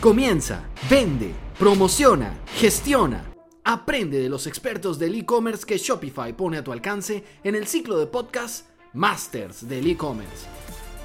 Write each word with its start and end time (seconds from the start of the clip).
Comienza, 0.00 0.62
vende, 0.90 1.32
promociona, 1.58 2.38
gestiona. 2.56 3.24
Aprende 3.64 4.20
de 4.20 4.28
los 4.28 4.46
expertos 4.46 4.98
del 4.98 5.14
e-commerce 5.14 5.64
que 5.64 5.78
Shopify 5.78 6.34
pone 6.34 6.58
a 6.58 6.62
tu 6.62 6.70
alcance 6.70 7.24
en 7.42 7.54
el 7.54 7.66
ciclo 7.66 7.98
de 7.98 8.06
podcast 8.06 8.68
Masters 8.92 9.66
del 9.66 9.86
e-commerce. 9.86 10.46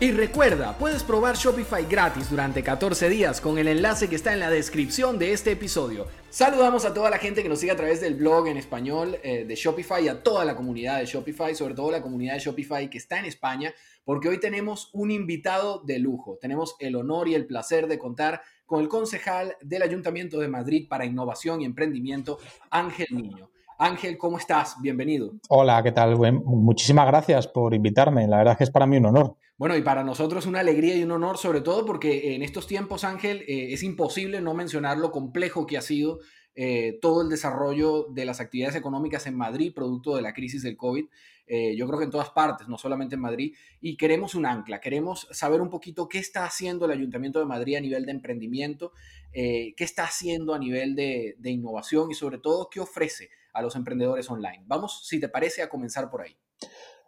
Y 0.02 0.12
recuerda, 0.12 0.78
puedes 0.78 1.04
probar 1.04 1.36
Shopify 1.36 1.86
gratis 1.86 2.30
durante 2.30 2.64
14 2.64 3.08
días 3.08 3.40
con 3.40 3.58
el 3.58 3.68
enlace 3.68 4.10
que 4.10 4.16
está 4.16 4.34
en 4.34 4.40
la 4.40 4.50
descripción 4.50 5.18
de 5.18 5.32
este 5.32 5.52
episodio. 5.52 6.08
Saludamos 6.30 6.86
a 6.86 6.94
toda 6.94 7.10
la 7.10 7.20
gente 7.20 7.44
que 7.44 7.50
nos 7.50 7.60
sigue 7.60 7.72
a 7.72 7.76
través 7.76 8.02
del 8.02 8.16
blog 8.16 8.48
en 8.48 8.58
español 8.58 9.20
eh, 9.24 9.46
de 9.46 9.56
Shopify 9.56 10.08
a 10.08 10.24
toda 10.24 10.44
la 10.44 10.56
comunidad 10.56 11.00
de 11.00 11.06
Shopify, 11.06 11.56
sobre 11.56 11.76
todo 11.76 11.92
la 11.92 12.02
comunidad 12.02 12.34
de 12.34 12.40
Shopify 12.40 12.90
que 12.90 12.98
está 12.98 13.20
en 13.20 13.26
España, 13.26 13.74
porque 14.04 14.28
hoy 14.28 14.40
tenemos 14.40 14.90
un 14.94 15.12
invitado 15.12 15.84
de 15.86 16.00
lujo. 16.00 16.40
Tenemos 16.42 16.76
el 16.80 16.96
honor 16.96 17.28
y 17.28 17.36
el 17.36 17.46
placer 17.46 17.88
de 17.88 18.00
contar 18.00 18.42
con 18.72 18.80
el 18.80 18.88
concejal 18.88 19.58
del 19.60 19.82
Ayuntamiento 19.82 20.40
de 20.40 20.48
Madrid 20.48 20.88
para 20.88 21.04
Innovación 21.06 21.60
y 21.60 21.66
Emprendimiento, 21.66 22.38
Ángel 22.70 23.08
Niño. 23.12 23.50
Ángel, 23.78 24.18
¿cómo 24.18 24.38
estás? 24.38 24.78
Bienvenido. 24.82 25.34
Hola, 25.50 25.84
¿qué 25.84 25.92
tal? 25.92 26.16
muchísimas 26.16 27.06
gracias 27.06 27.50
por 27.50 27.74
invitarme. 27.74 28.30
La 28.30 28.38
verdad 28.38 28.54
es 28.54 28.58
que 28.60 28.64
es 28.64 28.72
para 28.72 28.86
mí 28.86 28.96
un 28.96 29.08
honor. 29.08 29.36
Bueno, 29.58 29.76
y 29.76 29.82
para 29.82 30.06
nosotros 30.06 30.46
una 30.46 30.62
alegría 30.62 30.96
y 30.96 31.04
un 31.04 31.12
honor, 31.12 31.38
sobre 31.38 31.60
todo 31.60 31.86
porque 31.86 32.34
en 32.34 32.44
estos 32.44 32.66
tiempos, 32.66 33.04
Ángel, 33.04 33.42
eh, 33.42 33.74
es 33.74 33.84
imposible 33.84 34.40
no 34.40 34.54
mencionar 34.54 34.98
lo 34.98 35.12
complejo 35.12 35.66
que 35.66 35.78
ha 35.78 35.82
sido 35.82 36.20
eh, 36.56 37.00
todo 37.02 37.22
el 37.22 37.30
desarrollo 37.30 38.08
de 38.10 38.26
las 38.26 38.40
actividades 38.40 38.76
económicas 38.76 39.28
en 39.28 39.36
Madrid, 39.36 39.74
producto 39.74 40.16
de 40.16 40.22
la 40.22 40.34
crisis 40.34 40.64
del 40.64 40.78
COVID. 40.78 41.06
Eh, 41.48 41.76
yo 41.76 41.88
creo 41.88 42.00
que 42.00 42.06
en 42.06 42.12
todas 42.12 42.30
partes, 42.30 42.68
no 42.68 42.78
solamente 42.78 43.16
en 43.16 43.22
Madrid. 43.22 43.54
Y 43.82 43.98
queremos 43.98 44.36
un 44.36 44.46
ancla, 44.46 44.80
queremos 44.80 45.28
saber 45.32 45.62
un 45.62 45.70
poquito 45.70 46.08
qué 46.08 46.20
está 46.20 46.46
haciendo 46.46 46.86
el 46.86 46.92
Ayuntamiento 46.92 47.40
de 47.40 47.46
Madrid 47.46 47.76
a 47.76 47.82
nivel 47.82 48.06
de 48.06 48.12
emprendimiento, 48.12 48.94
qué 49.34 49.74
está 49.78 50.04
haciendo 50.04 50.54
a 50.54 50.60
nivel 50.60 50.96
de, 50.96 51.36
de 51.40 51.52
innovación 51.52 52.12
y 52.12 52.14
sobre 52.14 52.38
todo 52.38 52.70
qué 52.70 52.80
ofrece 52.80 53.30
a 53.54 53.62
los 53.62 53.76
emprendedores 53.76 54.30
online. 54.30 54.64
Vamos, 54.66 55.06
si 55.08 55.20
te 55.20 55.30
parece, 55.30 55.62
a 55.62 55.70
comenzar 55.70 56.10
por 56.10 56.22
ahí. 56.22 56.36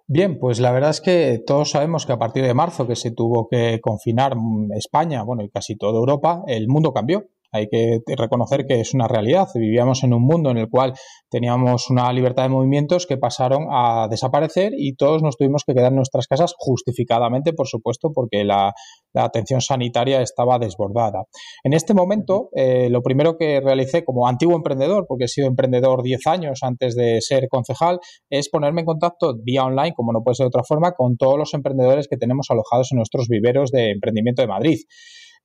Bien, 0.07 0.37
pues 0.37 0.59
la 0.59 0.71
verdad 0.71 0.89
es 0.89 0.99
que 0.99 1.41
todos 1.45 1.71
sabemos 1.71 2.05
que 2.05 2.11
a 2.11 2.19
partir 2.19 2.43
de 2.43 2.53
marzo 2.53 2.87
que 2.87 2.95
se 2.95 3.11
tuvo 3.11 3.47
que 3.47 3.79
confinar 3.81 4.35
España, 4.75 5.23
bueno, 5.23 5.43
y 5.43 5.49
casi 5.49 5.77
toda 5.77 5.97
Europa, 5.97 6.43
el 6.47 6.67
mundo 6.67 6.91
cambió. 6.91 7.29
Hay 7.53 7.67
que 7.69 7.99
reconocer 8.17 8.65
que 8.65 8.79
es 8.79 8.93
una 8.95 9.07
realidad. 9.07 9.47
Vivíamos 9.53 10.03
en 10.03 10.13
un 10.13 10.23
mundo 10.23 10.49
en 10.49 10.57
el 10.57 10.69
cual 10.69 10.93
teníamos 11.29 11.89
una 11.91 12.11
libertad 12.11 12.43
de 12.43 12.49
movimientos 12.49 13.05
que 13.05 13.17
pasaron 13.17 13.67
a 13.71 14.07
desaparecer 14.09 14.73
y 14.75 14.95
todos 14.95 15.21
nos 15.21 15.37
tuvimos 15.37 15.63
que 15.63 15.75
quedar 15.75 15.91
en 15.91 15.97
nuestras 15.97 16.27
casas 16.27 16.55
justificadamente, 16.57 17.53
por 17.53 17.67
supuesto, 17.67 18.11
porque 18.11 18.43
la, 18.43 18.73
atención 19.15 19.61
sanitaria 19.61 20.21
estaba 20.23 20.57
desbordada. 20.57 21.25
En 21.63 21.73
este 21.73 21.93
momento, 21.93 22.49
eh, 22.55 22.89
lo 22.89 23.03
primero 23.03 23.37
que 23.37 23.61
realicé 23.61 24.03
como 24.03 24.27
antiguo 24.27 24.55
emprendedor, 24.55 25.05
porque 25.07 25.25
he 25.25 25.27
sido 25.27 25.47
emprendedor 25.47 26.01
10 26.01 26.25
años 26.25 26.59
antes 26.63 26.95
de 26.95 27.21
ser 27.21 27.47
concejal, 27.47 27.99
es 28.31 28.49
ponerme 28.49 28.81
en 28.81 28.87
contacto 28.87 29.35
vía 29.43 29.63
online, 29.63 29.93
como 29.95 30.11
no 30.11 30.23
puede 30.23 30.35
ser 30.35 30.45
de 30.45 30.47
otra 30.47 30.63
forma, 30.63 30.93
con 30.93 31.15
todos 31.17 31.37
los 31.37 31.53
emprendedores 31.53 32.07
que 32.07 32.17
tenemos 32.17 32.47
alojados 32.49 32.91
en 32.91 32.97
nuestros 32.97 33.27
viveros 33.27 33.69
de 33.69 33.91
emprendimiento 33.91 34.41
de 34.41 34.47
Madrid. 34.47 34.79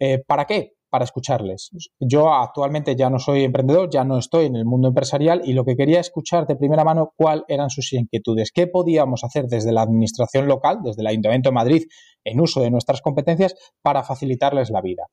Eh, 0.01 0.23
¿Para 0.27 0.47
qué? 0.47 0.78
Para 0.91 1.05
escucharles. 1.05 1.71
Yo 2.01 2.33
actualmente 2.33 2.97
ya 2.97 3.11
no 3.11 3.19
soy 3.19 3.45
emprendedor, 3.45 3.91
ya 3.91 4.05
no 4.05 4.19
estoy 4.19 4.47
en 4.47 4.57
el 4.57 4.65
mundo 4.65 4.89
empresarial 4.89 5.43
y 5.45 5.53
lo 5.53 5.65
que 5.65 5.77
quería 5.77 6.01
escuchar 6.01 6.47
de 6.47 6.57
primera 6.57 6.85
mano 6.85 7.13
cuáles 7.17 7.45
eran 7.49 7.71
sus 7.71 7.93
inquietudes, 7.93 8.53
qué 8.53 8.67
podíamos 8.67 9.25
hacer 9.25 9.47
desde 9.47 9.73
la 9.73 9.83
administración 9.83 10.47
local, 10.47 10.79
desde 10.83 11.03
el 11.03 11.09
Ayuntamiento 11.09 11.51
de 11.51 11.55
Madrid, 11.55 11.83
en 12.25 12.41
uso 12.41 12.61
de 12.61 12.71
nuestras 12.71 13.01
competencias 13.01 13.55
para 13.83 14.03
facilitarles 14.03 14.71
la 14.71 14.81
vida. 14.81 15.05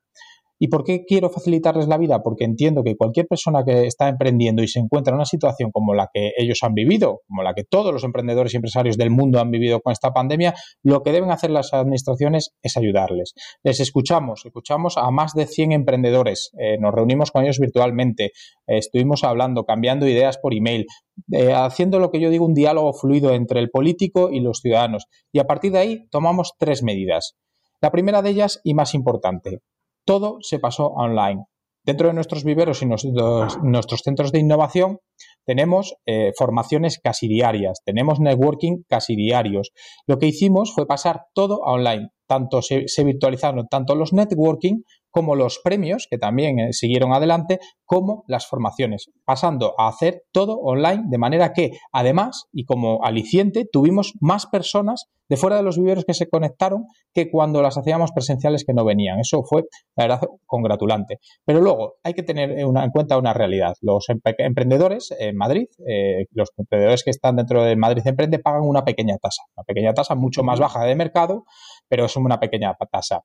¿Y 0.58 0.68
por 0.68 0.84
qué 0.84 1.04
quiero 1.04 1.28
facilitarles 1.28 1.86
la 1.86 1.98
vida? 1.98 2.22
Porque 2.22 2.44
entiendo 2.44 2.82
que 2.82 2.96
cualquier 2.96 3.26
persona 3.26 3.62
que 3.64 3.86
está 3.86 4.08
emprendiendo 4.08 4.62
y 4.62 4.68
se 4.68 4.80
encuentra 4.80 5.12
en 5.12 5.16
una 5.16 5.26
situación 5.26 5.70
como 5.70 5.94
la 5.94 6.08
que 6.12 6.32
ellos 6.36 6.58
han 6.62 6.72
vivido, 6.72 7.20
como 7.28 7.42
la 7.42 7.52
que 7.54 7.64
todos 7.64 7.92
los 7.92 8.04
emprendedores 8.04 8.54
y 8.54 8.56
empresarios 8.56 8.96
del 8.96 9.10
mundo 9.10 9.38
han 9.38 9.50
vivido 9.50 9.80
con 9.80 9.92
esta 9.92 10.12
pandemia, 10.12 10.54
lo 10.82 11.02
que 11.02 11.12
deben 11.12 11.30
hacer 11.30 11.50
las 11.50 11.74
administraciones 11.74 12.54
es 12.62 12.76
ayudarles. 12.76 13.34
Les 13.62 13.80
escuchamos, 13.80 14.46
escuchamos 14.46 14.96
a 14.96 15.10
más 15.10 15.34
de 15.34 15.46
100 15.46 15.72
emprendedores, 15.72 16.50
eh, 16.58 16.78
nos 16.78 16.94
reunimos 16.94 17.30
con 17.30 17.44
ellos 17.44 17.58
virtualmente, 17.58 18.26
eh, 18.66 18.78
estuvimos 18.78 19.24
hablando, 19.24 19.64
cambiando 19.64 20.08
ideas 20.08 20.38
por 20.38 20.54
email, 20.54 20.86
eh, 21.32 21.52
haciendo 21.52 21.98
lo 21.98 22.10
que 22.10 22.20
yo 22.20 22.30
digo 22.30 22.46
un 22.46 22.54
diálogo 22.54 22.92
fluido 22.92 23.34
entre 23.34 23.60
el 23.60 23.70
político 23.70 24.30
y 24.30 24.40
los 24.40 24.60
ciudadanos. 24.60 25.06
Y 25.32 25.38
a 25.38 25.44
partir 25.44 25.72
de 25.72 25.78
ahí 25.78 26.08
tomamos 26.10 26.52
tres 26.58 26.82
medidas. 26.82 27.36
La 27.82 27.90
primera 27.90 28.22
de 28.22 28.30
ellas 28.30 28.60
y 28.64 28.74
más 28.74 28.94
importante, 28.94 29.60
todo 30.06 30.38
se 30.40 30.58
pasó 30.58 30.86
online. 30.86 31.44
Dentro 31.84 32.08
de 32.08 32.14
nuestros 32.14 32.42
viveros 32.42 32.82
y 32.82 32.86
nuestros, 32.86 34.02
centros 34.02 34.32
de 34.32 34.40
innovación 34.40 34.98
tenemos 35.44 35.94
eh, 36.06 36.32
formaciones 36.36 36.98
casi 36.98 37.28
diarias, 37.28 37.80
tenemos 37.84 38.18
networking 38.18 38.82
casi 38.88 39.14
diarios. 39.14 39.70
Lo 40.06 40.18
que 40.18 40.26
hicimos 40.26 40.74
fue 40.74 40.86
pasar 40.86 41.26
todo 41.32 41.64
a 41.64 41.72
online. 41.72 42.08
Tanto 42.26 42.62
se, 42.62 42.88
se 42.88 43.04
virtualizaron 43.04 43.66
tanto 43.68 43.94
los 43.94 44.12
networking 44.12 44.82
como 45.16 45.34
los 45.34 45.60
premios, 45.64 46.08
que 46.10 46.18
también 46.18 46.58
eh, 46.58 46.72
siguieron 46.74 47.14
adelante, 47.14 47.58
como 47.86 48.24
las 48.26 48.46
formaciones, 48.46 49.10
pasando 49.24 49.72
a 49.78 49.88
hacer 49.88 50.24
todo 50.30 50.58
online, 50.58 51.04
de 51.06 51.16
manera 51.16 51.54
que, 51.54 51.70
además, 51.90 52.48
y 52.52 52.66
como 52.66 53.02
aliciente, 53.02 53.64
tuvimos 53.70 54.12
más 54.20 54.44
personas 54.44 55.06
de 55.28 55.36
fuera 55.36 55.56
de 55.56 55.62
los 55.62 55.78
viveros 55.78 56.04
que 56.04 56.14
se 56.14 56.28
conectaron 56.28 56.86
que 57.12 57.30
cuando 57.30 57.62
las 57.62 57.78
hacíamos 57.78 58.12
presenciales 58.12 58.64
que 58.64 58.74
no 58.74 58.84
venían. 58.84 59.18
Eso 59.18 59.42
fue, 59.42 59.64
la 59.96 60.04
verdad, 60.04 60.20
congratulante. 60.44 61.18
Pero 61.44 61.60
luego 61.60 61.94
hay 62.04 62.14
que 62.14 62.22
tener 62.22 62.50
en 62.58 62.90
cuenta 62.90 63.18
una 63.18 63.32
realidad. 63.32 63.74
Los 63.80 64.06
emprendedores 64.38 65.14
en 65.18 65.36
Madrid, 65.36 65.66
eh, 65.88 66.26
los 66.32 66.50
emprendedores 66.56 67.02
que 67.02 67.10
están 67.10 67.36
dentro 67.36 67.64
de 67.64 67.74
Madrid 67.76 68.02
Emprende, 68.04 68.38
pagan 68.38 68.62
una 68.62 68.84
pequeña 68.84 69.16
tasa. 69.18 69.42
Una 69.56 69.64
pequeña 69.64 69.94
tasa 69.94 70.14
mucho 70.14 70.42
más 70.42 70.60
baja 70.60 70.84
de 70.84 70.94
mercado, 70.94 71.44
pero 71.88 72.06
es 72.06 72.16
una 72.16 72.40
pequeña 72.40 72.76
tasa. 72.90 73.22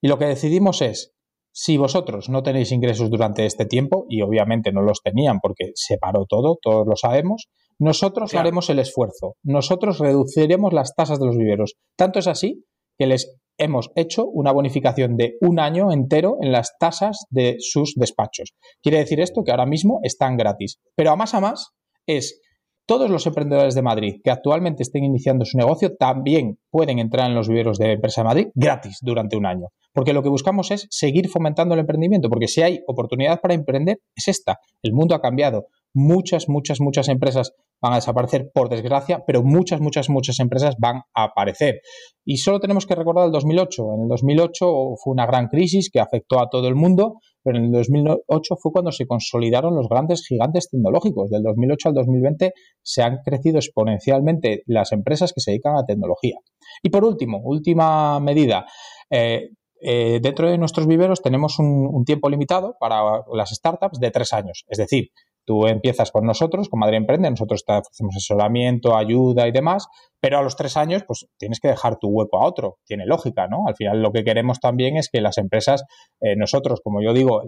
Y 0.00 0.08
lo 0.08 0.18
que 0.18 0.26
decidimos 0.26 0.82
es, 0.82 1.12
si 1.52 1.76
vosotros 1.76 2.28
no 2.28 2.42
tenéis 2.42 2.72
ingresos 2.72 3.10
durante 3.10 3.44
este 3.46 3.66
tiempo, 3.66 4.06
y 4.08 4.22
obviamente 4.22 4.72
no 4.72 4.82
los 4.82 5.00
tenían 5.02 5.40
porque 5.40 5.72
se 5.74 5.98
paró 5.98 6.26
todo, 6.26 6.58
todos 6.60 6.86
lo 6.86 6.96
sabemos, 6.96 7.48
nosotros 7.78 8.34
haremos 8.34 8.68
el 8.70 8.78
esfuerzo, 8.78 9.36
nosotros 9.42 9.98
reduciremos 9.98 10.72
las 10.72 10.94
tasas 10.94 11.18
de 11.18 11.26
los 11.26 11.36
viveros. 11.36 11.76
Tanto 11.96 12.18
es 12.18 12.26
así 12.26 12.64
que 12.98 13.06
les 13.06 13.40
hemos 13.58 13.90
hecho 13.94 14.26
una 14.26 14.52
bonificación 14.52 15.16
de 15.16 15.36
un 15.40 15.58
año 15.58 15.92
entero 15.92 16.36
en 16.40 16.52
las 16.52 16.76
tasas 16.78 17.26
de 17.30 17.56
sus 17.58 17.94
despachos. 17.96 18.54
Quiere 18.82 18.98
decir 18.98 19.20
esto 19.20 19.42
que 19.44 19.50
ahora 19.50 19.66
mismo 19.66 20.00
están 20.02 20.36
gratis. 20.36 20.78
Pero 20.94 21.10
a 21.10 21.16
más 21.16 21.34
a 21.34 21.40
más 21.40 21.70
es 22.06 22.40
todos 22.90 23.08
los 23.08 23.24
emprendedores 23.24 23.76
de 23.76 23.82
Madrid 23.82 24.16
que 24.24 24.32
actualmente 24.32 24.82
estén 24.82 25.04
iniciando 25.04 25.44
su 25.44 25.56
negocio 25.56 25.94
también 25.96 26.58
pueden 26.70 26.98
entrar 26.98 27.28
en 27.28 27.36
los 27.36 27.48
viveros 27.48 27.78
de 27.78 27.92
Empresa 27.92 28.22
de 28.22 28.26
Madrid 28.26 28.46
gratis 28.52 28.98
durante 29.00 29.36
un 29.36 29.46
año. 29.46 29.68
Porque 29.92 30.12
lo 30.12 30.24
que 30.24 30.28
buscamos 30.28 30.72
es 30.72 30.88
seguir 30.90 31.28
fomentando 31.28 31.74
el 31.74 31.80
emprendimiento, 31.82 32.28
porque 32.28 32.48
si 32.48 32.62
hay 32.62 32.80
oportunidad 32.88 33.40
para 33.40 33.54
emprender, 33.54 34.00
es 34.16 34.26
esta. 34.26 34.58
El 34.82 34.92
mundo 34.92 35.14
ha 35.14 35.20
cambiado. 35.20 35.66
Muchas, 35.94 36.48
muchas, 36.48 36.80
muchas 36.80 37.08
empresas 37.08 37.52
van 37.80 37.94
a 37.94 37.96
desaparecer, 37.96 38.50
por 38.52 38.68
desgracia, 38.68 39.24
pero 39.26 39.42
muchas, 39.42 39.80
muchas, 39.80 40.10
muchas 40.10 40.38
empresas 40.38 40.76
van 40.78 41.02
a 41.14 41.24
aparecer. 41.24 41.80
Y 42.24 42.36
solo 42.36 42.60
tenemos 42.60 42.86
que 42.86 42.94
recordar 42.94 43.26
el 43.26 43.32
2008. 43.32 43.82
En 43.94 44.02
el 44.02 44.08
2008 44.08 44.66
fue 45.02 45.12
una 45.12 45.26
gran 45.26 45.48
crisis 45.48 45.90
que 45.90 46.00
afectó 46.00 46.40
a 46.40 46.48
todo 46.50 46.68
el 46.68 46.74
mundo, 46.74 47.20
pero 47.42 47.58
en 47.58 47.64
el 47.64 47.72
2008 47.72 48.56
fue 48.60 48.72
cuando 48.72 48.92
se 48.92 49.06
consolidaron 49.06 49.74
los 49.74 49.88
grandes 49.88 50.26
gigantes 50.26 50.68
tecnológicos. 50.70 51.30
Del 51.30 51.42
2008 51.42 51.88
al 51.88 51.94
2020 51.94 52.52
se 52.82 53.02
han 53.02 53.18
crecido 53.24 53.56
exponencialmente 53.56 54.62
las 54.66 54.92
empresas 54.92 55.32
que 55.32 55.40
se 55.40 55.52
dedican 55.52 55.76
a 55.76 55.86
tecnología. 55.86 56.36
Y 56.82 56.90
por 56.90 57.04
último, 57.04 57.40
última 57.42 58.20
medida. 58.20 58.66
Eh, 59.10 59.48
eh, 59.82 60.20
dentro 60.22 60.50
de 60.50 60.58
nuestros 60.58 60.86
viveros 60.86 61.22
tenemos 61.22 61.58
un, 61.58 61.88
un, 61.90 62.04
tiempo 62.04 62.28
limitado 62.28 62.76
para 62.78 63.24
las 63.32 63.48
startups 63.48 63.98
de 63.98 64.10
tres 64.10 64.34
años. 64.34 64.64
Es 64.68 64.76
decir, 64.76 65.08
Tú 65.46 65.66
empiezas 65.66 66.10
con 66.10 66.24
nosotros, 66.24 66.68
con 66.68 66.80
Madrid 66.80 66.98
Emprende, 66.98 67.30
nosotros 67.30 67.64
te 67.64 67.72
ofrecemos 67.72 68.16
asesoramiento, 68.16 68.96
ayuda 68.96 69.48
y 69.48 69.52
demás, 69.52 69.86
pero 70.20 70.38
a 70.38 70.42
los 70.42 70.56
tres 70.56 70.76
años, 70.76 71.02
pues 71.06 71.26
tienes 71.38 71.60
que 71.60 71.68
dejar 71.68 71.98
tu 71.98 72.08
hueco 72.08 72.42
a 72.42 72.46
otro. 72.46 72.78
Tiene 72.86 73.06
lógica, 73.06 73.48
¿no? 73.48 73.64
Al 73.66 73.74
final 73.74 74.02
lo 74.02 74.12
que 74.12 74.22
queremos 74.22 74.60
también 74.60 74.96
es 74.96 75.08
que 75.10 75.20
las 75.20 75.38
empresas, 75.38 75.82
eh, 76.20 76.36
nosotros, 76.36 76.80
como 76.82 77.02
yo 77.02 77.12
digo, 77.12 77.42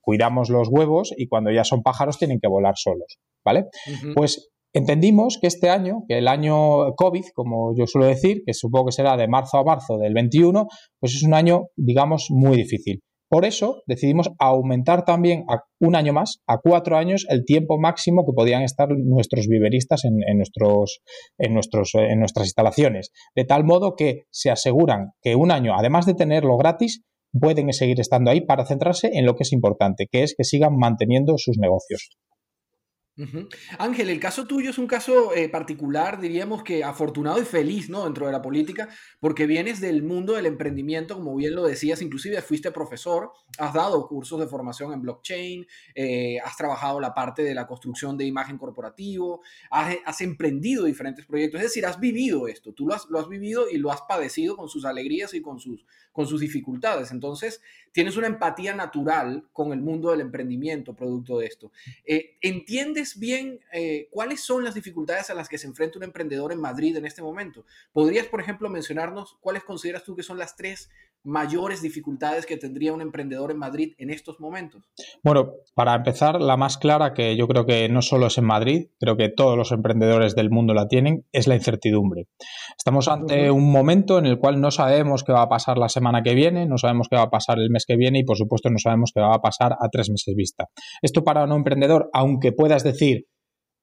cuidamos 0.00 0.50
los 0.50 0.68
huevos 0.70 1.12
y 1.16 1.28
cuando 1.28 1.50
ya 1.50 1.64
son 1.64 1.82
pájaros 1.82 2.18
tienen 2.18 2.40
que 2.40 2.48
volar 2.48 2.74
solos, 2.76 3.18
¿vale? 3.44 3.66
Pues 4.14 4.50
entendimos 4.72 5.38
que 5.40 5.46
este 5.46 5.70
año, 5.70 6.04
que 6.08 6.18
el 6.18 6.28
año 6.28 6.94
COVID, 6.96 7.24
como 7.34 7.74
yo 7.76 7.86
suelo 7.86 8.06
decir, 8.06 8.42
que 8.44 8.54
supongo 8.54 8.86
que 8.86 8.92
será 8.92 9.16
de 9.16 9.28
marzo 9.28 9.58
a 9.58 9.64
marzo 9.64 9.98
del 9.98 10.14
21, 10.14 10.66
pues 11.00 11.14
es 11.14 11.22
un 11.22 11.34
año, 11.34 11.68
digamos, 11.76 12.26
muy 12.30 12.56
difícil. 12.56 13.00
Por 13.34 13.44
eso 13.44 13.82
decidimos 13.88 14.30
aumentar 14.38 15.04
también 15.04 15.44
a 15.48 15.64
un 15.80 15.96
año 15.96 16.12
más, 16.12 16.38
a 16.46 16.58
cuatro 16.62 16.96
años, 16.96 17.26
el 17.28 17.44
tiempo 17.44 17.80
máximo 17.80 18.24
que 18.24 18.32
podían 18.32 18.62
estar 18.62 18.86
nuestros 18.96 19.48
viveristas 19.48 20.04
en, 20.04 20.36
nuestros, 20.36 21.00
en, 21.38 21.52
nuestros, 21.52 21.90
en 21.96 22.20
nuestras 22.20 22.46
instalaciones. 22.46 23.10
De 23.34 23.44
tal 23.44 23.64
modo 23.64 23.96
que 23.96 24.26
se 24.30 24.52
aseguran 24.52 25.14
que 25.20 25.34
un 25.34 25.50
año, 25.50 25.74
además 25.76 26.06
de 26.06 26.14
tenerlo 26.14 26.56
gratis, 26.56 27.02
pueden 27.32 27.72
seguir 27.72 27.98
estando 27.98 28.30
ahí 28.30 28.40
para 28.40 28.66
centrarse 28.66 29.10
en 29.12 29.26
lo 29.26 29.34
que 29.34 29.42
es 29.42 29.52
importante, 29.52 30.06
que 30.08 30.22
es 30.22 30.36
que 30.38 30.44
sigan 30.44 30.76
manteniendo 30.76 31.34
sus 31.36 31.58
negocios. 31.58 32.10
Ángel, 33.78 34.10
el 34.10 34.18
caso 34.18 34.46
tuyo 34.46 34.70
es 34.70 34.78
un 34.78 34.88
caso 34.88 35.32
eh, 35.34 35.48
particular, 35.48 36.20
diríamos 36.20 36.64
que 36.64 36.82
afortunado 36.82 37.40
y 37.40 37.44
feliz, 37.44 37.88
¿no? 37.88 38.04
Dentro 38.04 38.26
de 38.26 38.32
la 38.32 38.42
política, 38.42 38.88
porque 39.20 39.46
vienes 39.46 39.80
del 39.80 40.02
mundo 40.02 40.32
del 40.32 40.46
emprendimiento, 40.46 41.14
como 41.14 41.36
bien 41.36 41.54
lo 41.54 41.64
decías, 41.64 42.02
inclusive 42.02 42.42
fuiste 42.42 42.72
profesor, 42.72 43.30
has 43.58 43.72
dado 43.72 44.08
cursos 44.08 44.40
de 44.40 44.48
formación 44.48 44.92
en 44.92 45.00
blockchain, 45.00 45.64
eh, 45.94 46.38
has 46.44 46.56
trabajado 46.56 46.98
la 46.98 47.14
parte 47.14 47.44
de 47.44 47.54
la 47.54 47.68
construcción 47.68 48.18
de 48.18 48.24
imagen 48.24 48.58
corporativo, 48.58 49.42
has, 49.70 50.20
emprendido 50.20 50.84
diferentes 50.84 51.24
proyectos, 51.24 51.60
es 51.60 51.68
decir, 51.68 51.86
has 51.86 52.00
vivido 52.00 52.48
esto, 52.48 52.72
tú 52.72 52.86
lo 52.86 52.94
has, 52.94 53.06
lo 53.10 53.20
has, 53.20 53.28
vivido 53.28 53.68
y 53.70 53.78
lo 53.78 53.92
has 53.92 54.02
padecido 54.02 54.56
con 54.56 54.68
sus 54.68 54.84
alegrías 54.84 55.34
y 55.34 55.40
con 55.40 55.60
sus, 55.60 55.84
con 56.14 56.28
sus 56.28 56.40
dificultades. 56.40 57.10
Entonces, 57.10 57.60
tienes 57.90 58.16
una 58.16 58.28
empatía 58.28 58.72
natural 58.72 59.48
con 59.52 59.72
el 59.72 59.80
mundo 59.80 60.12
del 60.12 60.20
emprendimiento 60.20 60.94
producto 60.94 61.38
de 61.38 61.46
esto. 61.46 61.72
Eh, 62.06 62.38
¿Entiendes 62.40 63.18
bien 63.18 63.58
eh, 63.72 64.06
cuáles 64.12 64.40
son 64.40 64.62
las 64.62 64.76
dificultades 64.76 65.28
a 65.30 65.34
las 65.34 65.48
que 65.48 65.58
se 65.58 65.66
enfrenta 65.66 65.98
un 65.98 66.04
emprendedor 66.04 66.52
en 66.52 66.60
Madrid 66.60 66.96
en 66.96 67.04
este 67.04 67.20
momento? 67.20 67.66
¿Podrías, 67.92 68.26
por 68.26 68.40
ejemplo, 68.40 68.70
mencionarnos 68.70 69.36
cuáles 69.40 69.64
consideras 69.64 70.04
tú 70.04 70.14
que 70.14 70.22
son 70.22 70.38
las 70.38 70.54
tres 70.54 70.88
mayores 71.24 71.80
dificultades 71.80 72.44
que 72.44 72.58
tendría 72.58 72.92
un 72.92 73.00
emprendedor 73.00 73.50
en 73.50 73.58
Madrid 73.58 73.94
en 73.98 74.10
estos 74.10 74.38
momentos? 74.38 74.84
Bueno, 75.22 75.54
para 75.74 75.94
empezar, 75.94 76.40
la 76.40 76.56
más 76.56 76.78
clara, 76.78 77.14
que 77.14 77.36
yo 77.36 77.48
creo 77.48 77.66
que 77.66 77.88
no 77.88 78.02
solo 78.02 78.26
es 78.26 78.38
en 78.38 78.44
Madrid, 78.44 78.88
creo 79.00 79.16
que 79.16 79.30
todos 79.30 79.56
los 79.56 79.72
emprendedores 79.72 80.34
del 80.34 80.50
mundo 80.50 80.74
la 80.74 80.86
tienen, 80.86 81.24
es 81.32 81.48
la 81.48 81.56
incertidumbre. 81.56 82.28
Estamos 82.76 83.08
ante 83.08 83.50
un 83.50 83.72
momento 83.72 84.18
en 84.18 84.26
el 84.26 84.38
cual 84.38 84.60
no 84.60 84.70
sabemos 84.70 85.24
qué 85.24 85.32
va 85.32 85.42
a 85.42 85.48
pasar 85.48 85.78
la 85.78 85.88
semana 85.88 86.03
que 86.22 86.34
viene, 86.34 86.66
no 86.66 86.78
sabemos 86.78 87.08
qué 87.08 87.16
va 87.16 87.22
a 87.22 87.30
pasar 87.30 87.58
el 87.58 87.70
mes 87.70 87.84
que 87.86 87.96
viene 87.96 88.20
y 88.20 88.24
por 88.24 88.36
supuesto 88.36 88.70
no 88.70 88.78
sabemos 88.78 89.12
qué 89.14 89.20
va 89.20 89.34
a 89.34 89.40
pasar 89.40 89.72
a 89.72 89.88
tres 89.90 90.10
meses 90.10 90.34
vista. 90.34 90.66
Esto 91.02 91.24
para 91.24 91.44
un 91.44 91.52
emprendedor, 91.52 92.10
aunque 92.12 92.52
puedas 92.52 92.84
decir 92.84 93.26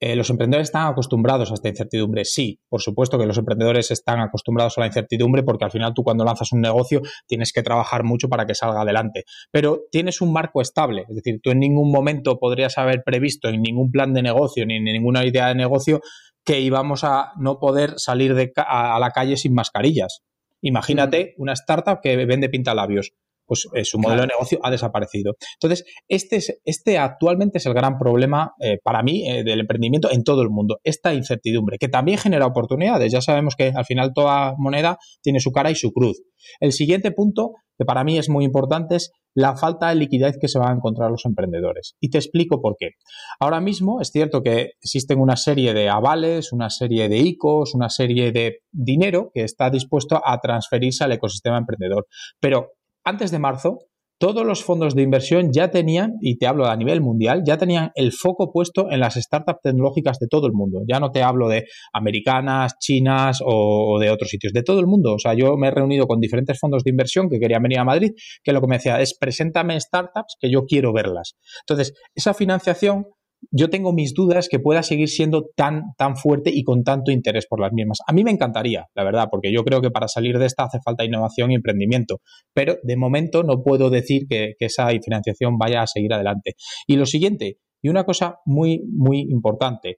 eh, 0.04 0.16
¿Los 0.16 0.32
emprendedores 0.32 0.70
están 0.70 0.88
acostumbrados 0.88 1.52
a 1.52 1.54
esta 1.54 1.70
incertidumbre? 1.70 2.26
Sí, 2.26 2.60
por 2.70 2.82
supuesto 2.82 3.20
que 3.20 3.28
los 3.28 3.38
emprendedores 3.38 3.92
están 3.92 4.20
acostumbrados 4.20 4.76
a 4.76 4.82
la 4.82 4.88
incertidumbre 4.88 5.44
porque 5.44 5.64
al 5.64 5.70
final 5.70 5.94
tú 5.94 6.02
cuando 6.02 6.26
lanzas 6.26 6.52
un 6.54 6.62
negocio 6.62 7.02
tienes 7.28 7.54
que 7.54 7.62
trabajar 7.62 8.04
mucho 8.04 8.28
para 8.28 8.48
que 8.48 8.56
salga 8.56 8.82
adelante. 8.82 9.26
Pero 9.52 9.82
tienes 9.92 10.20
un 10.22 10.34
marco 10.34 10.60
estable, 10.60 11.06
es 11.08 11.16
decir, 11.16 11.40
tú 11.44 11.52
en 11.52 11.60
ningún 11.60 11.92
momento 11.92 12.40
podrías 12.40 12.80
haber 12.80 13.04
previsto 13.06 13.48
en 13.48 13.62
ningún 13.62 13.92
plan 13.92 14.12
de 14.14 14.24
negocio 14.24 14.66
ni 14.66 14.78
en 14.78 14.86
ninguna 14.86 15.24
idea 15.24 15.50
de 15.50 15.56
negocio 15.56 16.02
que 16.44 16.60
íbamos 16.62 17.04
a 17.04 17.34
no 17.38 17.60
poder 17.60 17.94
salir 17.98 18.34
de 18.34 18.52
a, 18.56 18.98
la 19.00 19.12
calle 19.12 19.38
sin 19.38 19.54
mascarillas. 19.54 20.24
Imagínate 20.62 21.34
una 21.38 21.54
startup 21.54 22.00
que 22.02 22.16
vende 22.26 22.50
pintalabios 22.50 23.14
pues 23.52 23.68
eh, 23.74 23.84
su 23.84 24.00
modelo 24.00 24.22
de 24.22 24.28
negocio 24.28 24.60
ha 24.64 24.72
desaparecido. 24.72 25.36
Entonces, 25.56 25.84
este, 26.08 26.38
es, 26.38 26.62
este 26.64 26.98
actualmente 26.98 27.58
es 27.58 27.66
el 27.66 27.74
gran 27.74 27.98
problema 27.98 28.54
eh, 28.62 28.78
para 28.82 29.04
mí 29.04 29.30
eh, 29.30 29.44
del 29.44 29.60
emprendimiento 29.60 30.10
en 30.10 30.24
todo 30.24 30.42
el 30.42 30.50
mundo, 30.50 30.80
esta 30.86 31.14
incertidumbre, 31.14 31.78
que 31.78 31.90
también 31.90 32.18
genera 32.18 32.46
oportunidades. 32.46 33.12
Ya 33.12 33.20
sabemos 33.20 33.58
que 33.58 33.74
al 33.76 33.84
final 33.84 34.14
toda 34.16 34.54
moneda 34.58 35.00
tiene 35.22 35.42
su 35.42 35.52
cara 35.52 35.70
y 35.70 35.76
su 35.76 35.92
cruz. 35.92 36.22
El 36.62 36.72
siguiente 36.72 37.12
punto, 37.12 37.56
que 37.78 37.84
para 37.84 38.06
mí 38.06 38.18
es 38.18 38.30
muy 38.30 38.46
importante, 38.46 38.96
es 38.96 39.12
la 39.36 39.58
falta 39.58 39.90
de 39.90 39.96
liquidez 39.96 40.38
que 40.40 40.48
se 40.48 40.58
van 40.58 40.70
a 40.70 40.76
encontrar 40.76 41.12
los 41.12 41.26
emprendedores. 41.26 41.96
Y 42.00 42.10
te 42.10 42.20
explico 42.20 42.62
por 42.62 42.78
qué. 42.80 42.92
Ahora 43.38 43.60
mismo 43.60 44.00
es 44.00 44.12
cierto 44.12 44.44
que 44.44 44.72
existen 44.82 45.20
una 45.20 45.36
serie 45.36 45.74
de 45.74 45.90
avales, 45.90 46.54
una 46.54 46.70
serie 46.70 47.10
de 47.10 47.18
ICOs, 47.18 47.76
una 47.76 47.90
serie 47.90 48.32
de 48.32 48.60
dinero 48.72 49.30
que 49.34 49.44
está 49.44 49.70
dispuesto 49.70 50.22
a 50.24 50.40
transferirse 50.40 51.04
al 51.04 51.12
ecosistema 51.12 51.58
emprendedor. 51.58 52.08
Pero 52.40 52.72
antes 53.04 53.32
de 53.32 53.40
marzo, 53.40 53.80
todos 54.22 54.46
los 54.46 54.64
fondos 54.64 54.94
de 54.94 55.02
inversión 55.02 55.52
ya 55.52 55.72
tenían, 55.72 56.14
y 56.22 56.38
te 56.38 56.46
hablo 56.46 56.68
a 56.68 56.76
nivel 56.76 57.02
mundial, 57.02 57.42
ya 57.44 57.58
tenían 57.58 57.90
el 57.96 58.12
foco 58.12 58.52
puesto 58.54 58.92
en 58.92 59.00
las 59.00 59.16
startups 59.16 59.62
tecnológicas 59.64 60.20
de 60.20 60.28
todo 60.28 60.46
el 60.46 60.54
mundo. 60.54 60.84
Ya 60.88 61.00
no 61.00 61.10
te 61.10 61.24
hablo 61.24 61.50
de 61.50 61.66
americanas, 61.92 62.78
chinas 62.80 63.40
o, 63.44 63.98
de 64.00 64.12
otros 64.12 64.30
sitios, 64.30 64.54
de 64.54 64.62
todo 64.62 64.80
el 64.80 64.86
mundo. 64.86 65.16
O 65.16 65.18
sea, 65.18 65.34
yo 65.34 65.58
me 65.58 65.70
he 65.70 65.72
reunido 65.72 66.06
con 66.06 66.20
diferentes 66.20 66.60
fondos 66.60 66.84
de 66.84 66.92
inversión 66.92 67.30
que 67.32 67.40
querían 67.40 67.64
venir 67.64 67.80
a 67.80 67.84
Madrid, 67.84 68.12
que 68.44 68.54
lo 68.54 68.62
que 68.62 68.68
me 68.68 68.76
decía 68.76 69.02
es, 69.02 69.18
preséntame 69.18 69.80
startups 69.80 70.38
que 70.40 70.52
yo 70.52 70.66
quiero 70.68 70.94
verlas. 70.94 71.34
Entonces, 71.68 71.96
esa 72.14 72.36
financiación 72.36 73.08
yo 73.50 73.70
tengo 73.70 73.94
mis 73.94 74.14
dudas 74.14 74.48
que 74.50 74.60
pueda 74.60 74.84
seguir 74.84 75.10
siendo 75.10 75.50
tan, 75.56 75.94
tan 75.98 76.16
fuerte 76.16 76.52
y 76.54 76.64
con 76.64 76.84
tanto 76.84 77.12
interés 77.12 77.48
por 77.48 77.60
las 77.60 77.74
mismas. 77.74 78.00
A 78.08 78.14
mí 78.14 78.24
me 78.24 78.32
encantaría, 78.32 78.88
la 78.94 79.04
verdad, 79.04 79.28
porque 79.32 79.52
yo 79.52 79.64
creo 79.64 79.82
que 79.82 79.90
para 79.90 80.08
salir 80.08 80.38
de 80.38 80.46
esta 80.46 80.66
hace 80.66 80.80
falta 80.84 81.04
innovación 81.04 81.52
y 81.52 81.56
emprendimiento, 81.56 82.20
pero 82.54 82.78
de 82.84 82.98
momento 82.98 83.44
no 83.44 83.64
puedo 83.64 83.90
decir 83.90 84.28
que, 84.30 84.54
que 84.60 84.66
esa 84.66 84.88
financiación 85.04 85.58
vaya 85.58 85.82
a 85.82 85.88
seguir 85.88 86.14
adelante. 86.14 86.54
Y 86.88 86.98
lo 86.98 87.06
siguiente, 87.06 87.58
y 87.82 87.90
una 87.90 88.04
cosa 88.04 88.38
muy, 88.46 88.84
muy 88.88 89.22
importante, 89.22 89.98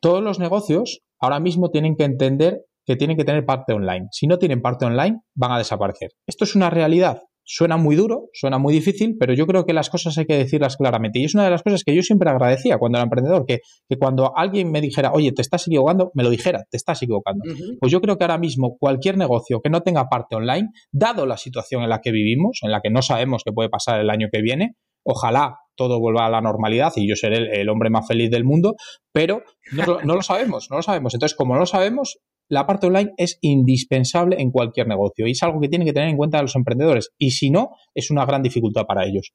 todos 0.00 0.22
los 0.22 0.38
negocios 0.38 1.00
ahora 1.20 1.40
mismo 1.40 1.70
tienen 1.70 1.96
que 1.96 2.04
entender 2.04 2.62
que 2.86 2.96
tienen 2.96 3.16
que 3.16 3.24
tener 3.24 3.44
parte 3.44 3.72
online. 3.72 4.06
Si 4.12 4.26
no 4.26 4.38
tienen 4.38 4.62
parte 4.62 4.86
online, 4.86 5.20
van 5.34 5.52
a 5.52 5.58
desaparecer. 5.58 6.12
Esto 6.26 6.44
es 6.44 6.54
una 6.54 6.70
realidad. 6.70 7.20
Suena 7.48 7.76
muy 7.76 7.94
duro, 7.94 8.28
suena 8.32 8.58
muy 8.58 8.74
difícil, 8.74 9.16
pero 9.18 9.32
yo 9.32 9.46
creo 9.46 9.64
que 9.64 9.72
las 9.72 9.88
cosas 9.88 10.18
hay 10.18 10.26
que 10.26 10.36
decirlas 10.36 10.76
claramente. 10.76 11.20
Y 11.20 11.24
es 11.24 11.34
una 11.34 11.44
de 11.44 11.50
las 11.50 11.62
cosas 11.62 11.84
que 11.84 11.94
yo 11.94 12.02
siempre 12.02 12.28
agradecía 12.28 12.76
cuando 12.76 12.98
era 12.98 13.04
emprendedor, 13.04 13.46
que, 13.46 13.60
cuando 14.00 14.36
alguien 14.36 14.72
me 14.72 14.80
dijera, 14.80 15.12
oye, 15.12 15.30
te 15.30 15.42
estás 15.42 15.68
equivocando, 15.68 16.10
me 16.14 16.24
lo 16.24 16.30
dijera, 16.30 16.64
te 16.68 16.76
estás 16.76 17.00
equivocando. 17.02 17.44
Pues 17.78 17.92
yo 17.92 18.00
creo 18.00 18.18
que 18.18 18.24
ahora 18.24 18.38
mismo 18.38 18.76
cualquier 18.78 19.16
negocio 19.16 19.60
que 19.62 19.70
no 19.70 19.82
tenga 19.82 20.08
parte 20.08 20.34
online, 20.34 20.70
dado 20.90 21.24
la 21.24 21.36
situación 21.36 21.84
en 21.84 21.88
la 21.88 22.00
que 22.00 22.10
vivimos, 22.10 22.58
en 22.62 22.72
la 22.72 22.80
que 22.80 22.90
no 22.90 23.00
sabemos 23.00 23.42
qué 23.44 23.52
puede 23.52 23.68
pasar 23.68 24.00
el 24.00 24.10
año 24.10 24.26
que 24.32 24.42
viene, 24.42 24.74
ojalá 25.04 25.60
todo 25.76 26.00
vuelva 26.00 26.26
a 26.26 26.30
la 26.30 26.40
normalidad 26.40 26.92
y 26.96 27.08
yo 27.08 27.14
seré 27.14 27.60
el, 27.60 27.68
hombre 27.68 27.90
más 27.90 28.08
feliz 28.08 28.30
del 28.30 28.44
mundo, 28.44 28.74
pero 29.12 29.42
no, 29.72 30.00
no, 30.02 30.14
lo 30.14 30.22
sabemos, 30.22 30.68
no 30.70 30.78
lo 30.78 30.82
sabemos. 30.82 31.14
Entonces, 31.14 31.36
como 31.36 31.54
no 31.54 31.60
lo 31.60 31.66
sabemos, 31.66 32.18
la 32.48 32.66
parte 32.66 32.86
online 32.86 33.12
es 33.16 33.38
indispensable 33.40 34.40
en 34.40 34.50
cualquier 34.50 34.86
negocio 34.88 35.26
y 35.26 35.32
es 35.32 35.42
algo 35.42 35.60
que 35.60 35.68
tienen 35.68 35.86
que 35.86 35.92
tener 35.92 36.08
en 36.08 36.16
cuenta 36.16 36.42
los 36.42 36.56
emprendedores 36.56 37.10
y 37.18 37.32
si 37.32 37.50
no, 37.50 37.70
es 37.94 38.10
una 38.10 38.24
gran 38.24 38.42
dificultad 38.42 38.86
para 38.86 39.04
ellos. 39.04 39.32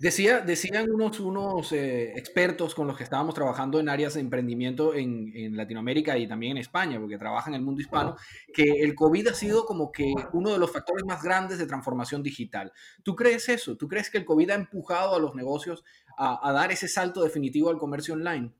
Decía, 0.00 0.40
decían 0.40 0.90
unos, 0.90 1.20
unos 1.20 1.70
eh, 1.72 2.12
expertos 2.16 2.74
con 2.74 2.88
los 2.88 2.96
que 2.96 3.04
estábamos 3.04 3.34
trabajando 3.34 3.78
en 3.78 3.88
áreas 3.88 4.14
de 4.14 4.20
emprendimiento 4.20 4.92
en, 4.92 5.30
en, 5.34 5.56
Latinoamérica 5.56 6.18
y 6.18 6.26
también 6.26 6.52
en 6.52 6.58
España, 6.58 6.98
porque 6.98 7.16
trabajan 7.16 7.54
en 7.54 7.60
el 7.60 7.64
mundo 7.64 7.80
hispano, 7.80 8.16
que 8.52 8.64
el 8.64 8.94
COVID 8.96 9.28
ha 9.28 9.34
sido 9.34 9.64
como 9.64 9.92
que 9.92 10.12
uno 10.32 10.50
de 10.50 10.58
los 10.58 10.72
factores 10.72 11.04
más 11.04 11.22
grandes 11.22 11.58
de 11.58 11.66
transformación 11.66 12.24
digital. 12.24 12.72
¿Tú 13.04 13.14
crees 13.14 13.48
eso? 13.48 13.76
¿Tú 13.76 13.86
crees 13.86 14.10
que 14.10 14.18
el 14.18 14.24
COVID 14.24 14.50
ha 14.50 14.54
empujado 14.54 15.14
a 15.14 15.20
los 15.20 15.36
negocios 15.36 15.84
a, 16.18 16.48
a 16.48 16.52
dar 16.52 16.72
ese 16.72 16.88
salto 16.88 17.22
definitivo 17.22 17.70
al 17.70 17.78
comercio 17.78 18.14
online? 18.14 18.52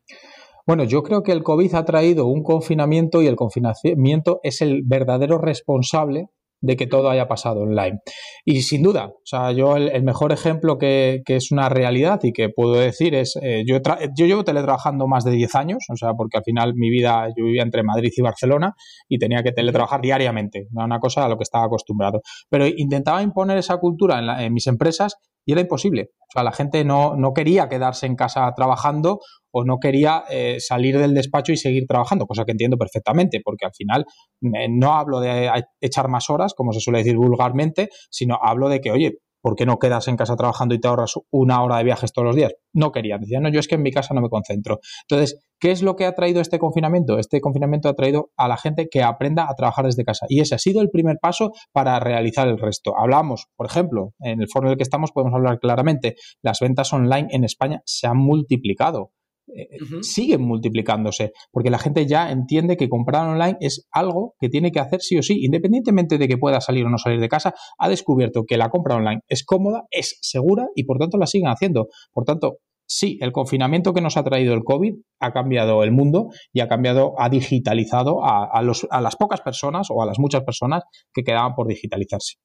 Bueno, 0.67 0.85
yo 0.85 1.03
creo 1.03 1.23
que 1.23 1.33
el 1.33 1.43
COVID 1.43 1.75
ha 1.75 1.85
traído 1.85 2.27
un 2.27 2.43
confinamiento 2.43 3.21
y 3.21 3.27
el 3.27 3.37
confinamiento 3.37 4.41
es 4.43 4.63
el 4.63 4.83
verdadero 4.83 5.39
responsable 5.39 6.29
de 6.63 6.77
que 6.77 6.87
todo 6.87 7.11
haya 7.11 7.29
pasado 7.29 7.61
online. 7.61 7.99
Y 8.47 8.63
sin 8.63 8.83
duda, 8.83 9.09
o 9.09 9.21
sea, 9.25 9.53
yo 9.53 9.77
el, 9.77 10.03
mejor 10.03 10.33
ejemplo 10.33 10.79
que, 10.79 11.23
es 11.27 11.53
una 11.53 11.69
realidad 11.69 12.21
y 12.23 12.33
que 12.33 12.49
puedo 12.49 12.75
decir 12.75 13.15
es, 13.15 13.39
eh, 13.43 13.65
yo, 13.67 13.77
yo 14.17 14.25
llevo 14.25 14.45
teletrabajando 14.45 15.07
más 15.07 15.25
de 15.25 15.33
10 15.33 15.55
años, 15.57 15.85
o 15.93 15.97
sea, 15.97 16.15
porque 16.15 16.39
al 16.39 16.45
final 16.45 16.73
mi 16.75 16.89
vida, 16.89 17.29
yo 17.37 17.45
vivía 17.45 17.63
entre 17.63 17.83
Madrid 17.83 18.11
y 18.17 18.23
Barcelona 18.23 18.75
y 19.09 19.19
tenía 19.19 19.43
que 19.43 19.53
teletrabajar 19.53 20.01
diariamente, 20.01 20.69
una 20.73 20.99
cosa 20.99 21.27
a 21.27 21.29
lo 21.29 21.37
que 21.37 21.43
estaba 21.43 21.67
acostumbrado. 21.67 22.23
Pero 22.49 22.67
intentaba 22.67 23.23
imponer 23.23 23.59
esa 23.59 23.77
cultura 23.77 24.19
en, 24.19 24.45
en 24.47 24.53
mis 24.55 24.67
empresas 24.67 25.17
y 25.45 25.53
era 25.53 25.61
imposible. 25.61 26.09
O 26.21 26.33
sea, 26.33 26.43
la 26.43 26.53
gente 26.53 26.85
no, 26.85 27.17
no 27.17 27.35
quería 27.35 27.69
quedarse 27.69 28.07
en 28.07 28.17
casa 28.17 28.51
trabajando 28.57 29.21
o 29.55 29.65
no 29.65 29.79
quería 29.79 30.25
eh, 30.29 30.57
salir 30.59 30.99
del 30.99 31.15
despacho 31.15 31.53
y 31.53 31.57
seguir 31.57 31.87
trabajando, 31.87 32.27
cosa 32.27 32.45
que 32.45 32.51
entiendo 32.51 32.77
perfectamente, 32.77 33.41
porque 33.43 33.67
al 33.67 33.73
final 33.73 34.05
eh, 34.43 34.67
no 34.69 34.95
hablo 34.95 35.21
de 35.21 35.49
echar 35.81 36.09
más 36.09 36.29
horas, 36.29 36.55
como 36.55 36.73
se 36.73 36.81
suele 36.81 36.99
decir 36.99 37.17
vulgarmente, 37.17 37.89
sino 38.11 38.37
hablo 38.43 38.69
de 38.69 38.81
que, 38.81 38.91
oye, 38.91 39.19
¿por 39.45 39.57
qué 39.57 39.67
no 39.67 39.79
quedas 39.79 40.09
en 40.09 40.17
casa 40.17 40.37
trabajando 40.37 40.75
y 40.75 40.81
te 40.81 40.89
ahorras 40.89 41.15
una 41.31 41.63
hora 41.63 41.77
de 41.77 41.85
viajes 41.85 42.15
todos 42.15 42.25
los 42.25 42.35
días? 42.35 42.55
No 42.73 42.93
quería, 42.93 43.19
decía, 43.19 43.41
no, 43.41 43.51
yo 43.51 43.61
es 43.61 43.69
que 43.69 43.75
en 43.75 43.83
mi 43.83 43.93
casa 43.93 44.15
no 44.15 44.23
me 44.23 44.31
concentro. 44.31 44.81
Entonces, 45.07 45.39
¿qué 45.61 45.71
es 45.71 45.83
lo 45.83 45.97
que 45.97 46.07
ha 46.07 46.15
traído 46.15 46.41
este 46.41 46.59
confinamiento? 46.59 47.19
Este 47.19 47.43
confinamiento 47.43 47.91
ha 47.91 47.95
traído 47.95 48.31
a 48.39 48.49
la 48.49 48.57
gente 48.57 48.89
que 48.91 49.03
aprenda 49.03 49.47
a 49.49 49.55
trabajar 49.55 49.85
desde 49.85 50.03
casa 50.03 50.25
y 50.31 50.41
ese 50.41 50.55
ha 50.55 50.59
sido 50.59 50.81
el 50.81 50.89
primer 50.89 51.19
paso 51.21 51.53
para 51.73 52.01
realizar 52.01 52.49
el 52.49 52.59
resto. 52.59 52.95
Hablamos, 52.99 53.49
por 53.55 53.67
ejemplo, 53.67 54.15
en 54.21 54.41
el 54.41 54.49
foro 54.49 54.69
en 54.69 54.73
el 54.73 54.77
que 54.79 54.83
estamos 54.83 55.13
podemos 55.13 55.35
hablar 55.35 55.59
claramente, 55.61 56.17
las 56.43 56.59
ventas 56.61 56.91
online 56.95 57.29
en 57.31 57.45
España 57.45 57.83
se 57.85 58.07
han 58.07 58.17
multiplicado. 58.17 59.13
Eh, 59.49 59.69
siguen 60.01 60.43
multiplicándose, 60.43 61.33
porque 61.53 61.71
la 61.71 61.79
gente 61.79 62.07
ya 62.07 62.31
entiende 62.31 62.77
que 62.77 62.89
comprar 62.89 63.29
online 63.29 63.57
es 63.61 63.87
algo 63.93 64.35
que 64.41 64.49
tiene 64.49 64.73
que 64.73 64.81
hacer 64.81 65.03
sí 65.03 65.19
o 65.19 65.23
sí, 65.23 65.45
independientemente 65.45 66.17
de 66.17 66.29
que 66.29 66.39
pueda 66.39 66.61
salir 66.61 66.87
o 66.87 66.91
no 66.91 66.97
salir 66.97 67.21
de 67.21 67.29
casa, 67.29 67.55
ha 67.79 67.89
descubierto 67.89 68.45
que 68.47 68.57
la 68.57 68.71
compra 68.71 68.97
online 68.97 69.21
es 69.29 69.45
cómoda, 69.45 69.85
es 69.91 70.19
segura 70.23 70.69
y 70.75 70.85
por 70.85 70.99
tanto 70.99 71.19
la 71.19 71.27
siguen 71.27 71.49
haciendo. 71.49 71.89
Por 72.13 72.25
tanto, 72.25 72.59
sí, 72.87 73.19
el 73.21 73.33
confinamiento 73.33 73.93
que 73.93 74.01
nos 74.01 74.17
ha 74.17 74.25
traído 74.25 74.55
el 74.55 74.65
COVID 74.65 74.95
ha 75.21 75.33
cambiado 75.33 75.83
el 75.83 75.93
mundo 75.93 76.29
y 76.53 76.61
ha 76.61 76.69
cambiado, 76.69 77.13
ha 77.19 77.29
digitalizado 77.29 78.25
a, 78.25 78.49
a 78.51 79.01
las 79.01 79.17
pocas 79.17 79.43
personas 79.43 79.89
o 79.91 80.03
a 80.03 80.07
las 80.07 80.19
muchas 80.19 80.43
personas 80.43 80.85
que 81.13 81.23
quedaban 81.23 81.55
por 81.55 81.69
digitalizarse. 81.69 82.37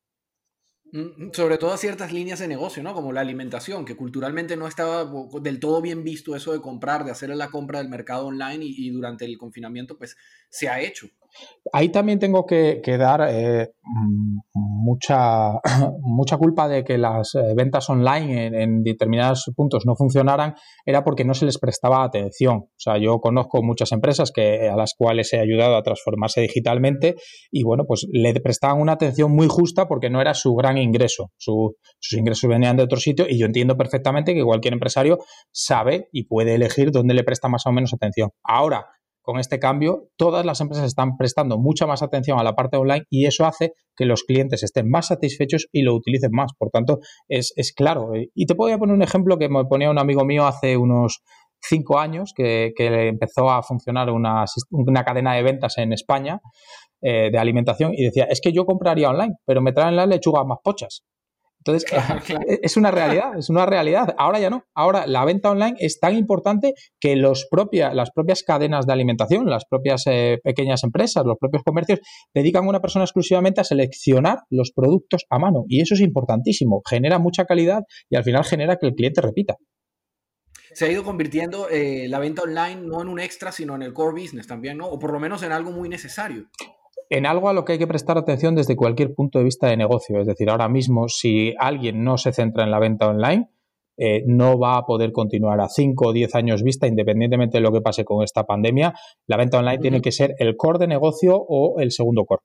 Mm, 0.91 1.31
sobre 1.33 1.57
todo 1.59 1.71
a 1.71 1.77
ciertas 1.77 2.11
líneas 2.11 2.39
de 2.39 2.47
negocio, 2.47 2.81
¿no? 2.81 2.93
Como 2.93 3.11
la 3.13 3.21
alimentación, 3.21 3.85
que 3.85 3.95
culturalmente 3.95 4.57
no 4.57 4.67
estaba 4.67 5.09
del 5.41 5.59
todo 5.59 5.81
bien 5.81 6.03
visto 6.03 6.35
eso 6.35 6.51
de 6.51 6.61
comprar, 6.61 7.05
de 7.05 7.11
hacer 7.11 7.29
la 7.29 7.49
compra 7.49 7.79
del 7.79 7.89
mercado 7.89 8.25
online 8.27 8.65
y, 8.65 8.89
durante 8.89 9.25
el 9.25 9.37
confinamiento, 9.37 9.97
pues 9.97 10.17
se 10.49 10.67
ha 10.67 10.81
hecho. 10.81 11.07
Ahí 11.71 11.89
también 11.89 12.19
tengo 12.19 12.45
que, 12.45 12.81
dar 12.97 13.27
eh, 13.29 13.69
mm, 13.83 14.39
mucha, 14.53 15.51
mucha 16.01 16.37
culpa 16.37 16.67
de 16.67 16.83
que 16.83 16.97
las 16.97 17.35
eh, 17.35 17.53
ventas 17.55 17.89
online 17.89 18.63
en, 18.63 18.83
determinados 18.83 19.51
puntos 19.55 19.83
no 19.85 19.95
funcionaran, 19.95 20.55
era 20.85 21.03
porque 21.03 21.25
no 21.25 21.33
se 21.33 21.45
les 21.45 21.57
prestaba 21.59 22.03
atención. 22.03 22.57
O 22.57 22.77
sea, 22.77 22.97
yo 22.97 23.19
conozco 23.19 23.61
muchas 23.61 23.91
empresas 23.91 24.31
que, 24.31 24.69
a 24.69 24.75
las 24.75 24.93
cuales 24.97 25.31
he 25.33 25.39
ayudado 25.39 25.75
a 25.75 25.83
transformarse 25.83 26.41
digitalmente 26.41 27.15
y 27.51 27.63
bueno, 27.63 27.83
pues 27.87 28.07
le 28.11 28.33
prestaban 28.41 28.81
una 28.81 28.93
atención 28.93 29.31
muy 29.31 29.47
justa 29.47 29.87
porque 29.87 30.09
no 30.09 30.21
era 30.21 30.33
su 30.33 30.55
gran 30.55 30.77
ingreso. 30.77 31.31
sus 31.37 31.73
ingresos 32.13 32.49
venían 32.49 32.77
de 32.77 32.83
otro 32.83 32.99
sitio 32.99 33.25
y 33.29 33.39
yo 33.39 33.45
entiendo 33.45 33.77
perfectamente 33.77 34.33
que 34.33 34.43
cualquier 34.43 34.73
empresario 34.73 35.19
sabe 35.51 36.09
y 36.11 36.25
puede 36.25 36.55
elegir 36.55 36.91
dónde 36.91 37.13
le 37.13 37.23
presta 37.23 37.47
más 37.47 37.65
o 37.65 37.71
menos 37.71 37.93
atención. 37.93 38.29
Ahora, 38.43 38.87
con 39.29 39.39
este 39.39 39.59
cambio, 39.59 40.07
todas 40.17 40.43
las 40.43 40.59
empresas 40.59 40.87
están 40.87 41.15
prestando 41.15 41.59
mucha 41.59 41.85
más 41.85 42.01
atención 42.01 42.39
a 42.39 42.43
la 42.43 42.55
parte 42.55 42.77
online 42.77 43.03
y 43.11 43.27
eso 43.27 43.45
hace 43.45 43.73
que 43.95 44.05
los 44.05 44.23
clientes 44.23 44.63
estén 44.63 44.89
más 44.89 45.09
satisfechos 45.09 45.67
y 45.71 45.83
lo 45.83 45.93
utilicen 45.93 46.31
más. 46.33 46.53
Por 46.57 46.71
tanto, 46.71 46.97
es, 47.27 47.53
claro. 47.75 48.09
Y 48.33 48.47
te 48.47 48.55
voy 48.55 48.71
a 48.71 48.79
poner 48.79 48.95
un 48.95 49.03
ejemplo 49.03 49.37
que 49.37 49.47
me 49.47 49.65
ponía 49.65 49.91
un 49.91 49.99
amigo 49.99 50.25
mío 50.25 50.47
hace 50.47 50.77
unos 50.77 51.21
cinco 51.61 51.99
años 51.99 52.33
que, 52.35 52.73
empezó 52.75 53.51
a 53.51 53.61
funcionar 53.61 54.09
una, 54.09 54.45
cadena 55.05 55.35
de 55.35 55.43
ventas 55.43 55.77
en 55.77 55.93
España 55.93 56.39
eh, 56.99 57.29
de 57.31 57.37
alimentación 57.37 57.93
y 57.93 58.05
decía, 58.05 58.23
es 58.31 58.41
que 58.41 58.51
yo 58.51 58.65
compraría 58.65 59.11
online, 59.11 59.35
pero 59.45 59.61
me 59.61 59.73
traen 59.73 59.95
las 59.95 60.07
lechugas 60.07 60.43
más 60.47 60.57
pochas. 60.63 61.03
Entonces, 61.59 61.91
e, 62.47 62.59
es 62.61 62.77
una 62.77 62.91
realidad, 62.91 63.37
es 63.37 63.49
una 63.49 63.65
realidad. 63.65 64.15
Ahora 64.17 64.39
ya 64.39 64.49
no. 64.49 64.65
Ahora 64.73 65.07
la 65.07 65.25
venta 65.25 65.51
online 65.51 65.75
es 65.79 65.99
tan 65.99 66.15
importante 66.15 66.73
que 66.99 67.15
los 67.15 67.47
las 67.93 68.11
propias 68.11 68.43
cadenas 68.43 68.87
de 68.87 68.93
alimentación, 68.93 69.49
las 69.49 69.65
propias 69.65 70.03
eh, 70.07 70.39
pequeñas 70.43 70.83
empresas, 70.83 71.25
los 71.25 71.37
propios 71.39 71.63
comercios, 71.63 71.99
dedican 72.33 72.65
a 72.65 72.69
una 72.69 72.81
persona 72.81 73.05
exclusivamente 73.05 73.61
a 73.61 73.63
seleccionar 73.63 74.39
los 74.49 74.71
productos 74.71 75.25
a 75.29 75.39
mano. 75.39 75.65
Y 75.67 75.81
eso 75.81 75.93
es 75.93 76.01
importantísimo. 76.01 76.81
Genera 76.89 77.19
mucha 77.19 77.45
calidad 77.45 77.83
y 78.09 78.15
al 78.15 78.23
final 78.23 78.43
genera 78.43 78.77
que 78.77 78.87
el 78.87 78.93
cliente 78.93 79.21
repita. 79.21 79.55
Se 80.71 80.85
ha 80.85 80.91
ido 80.91 81.03
convirtiendo 81.03 81.67
eh, 81.69 82.07
la 82.07 82.19
venta 82.19 82.43
online 82.43 82.81
no 82.83 83.01
en 83.01 83.09
un 83.09 83.19
extra, 83.19 83.51
sino 83.51 83.75
en 83.75 83.81
el 83.81 83.91
core 83.91 84.21
business 84.21 84.45
también, 84.45 84.77
¿no? 84.77 84.87
O 84.87 84.99
por 84.99 85.11
lo 85.11 85.19
menos 85.19 85.41
en 85.41 85.51
algo 85.51 85.71
muy 85.71 85.89
necesario 85.89 86.47
en 87.09 87.25
algo 87.25 87.49
a 87.49 87.53
lo 87.53 87.65
que 87.65 87.73
hay 87.73 87.79
que 87.79 87.87
prestar 87.87 88.17
atención 88.17 88.55
desde 88.55 88.75
cualquier 88.75 89.13
punto 89.13 89.39
de 89.39 89.45
vista 89.45 89.67
de 89.67 89.77
negocio. 89.77 90.19
Es 90.21 90.27
decir, 90.27 90.49
ahora 90.49 90.69
mismo, 90.69 91.07
si 91.09 91.53
alguien 91.57 92.03
no 92.03 92.17
se 92.17 92.31
centra 92.31 92.63
en 92.63 92.71
la 92.71 92.79
venta 92.79 93.07
online, 93.07 93.49
eh, 93.97 94.23
no 94.27 94.57
va 94.57 94.77
a 94.77 94.85
poder 94.85 95.11
continuar 95.11 95.59
a 95.59 95.67
5 95.67 96.07
o 96.07 96.13
10 96.13 96.35
años 96.35 96.63
vista, 96.63 96.87
independientemente 96.87 97.57
de 97.57 97.61
lo 97.61 97.73
que 97.73 97.81
pase 97.81 98.05
con 98.05 98.23
esta 98.23 98.45
pandemia. 98.45 98.93
La 99.27 99.37
venta 99.37 99.57
online 99.59 99.79
tiene 99.79 100.01
que 100.01 100.11
ser 100.11 100.35
el 100.37 100.55
core 100.55 100.79
de 100.79 100.87
negocio 100.87 101.35
o 101.35 101.79
el 101.79 101.91
segundo 101.91 102.25
core. 102.25 102.41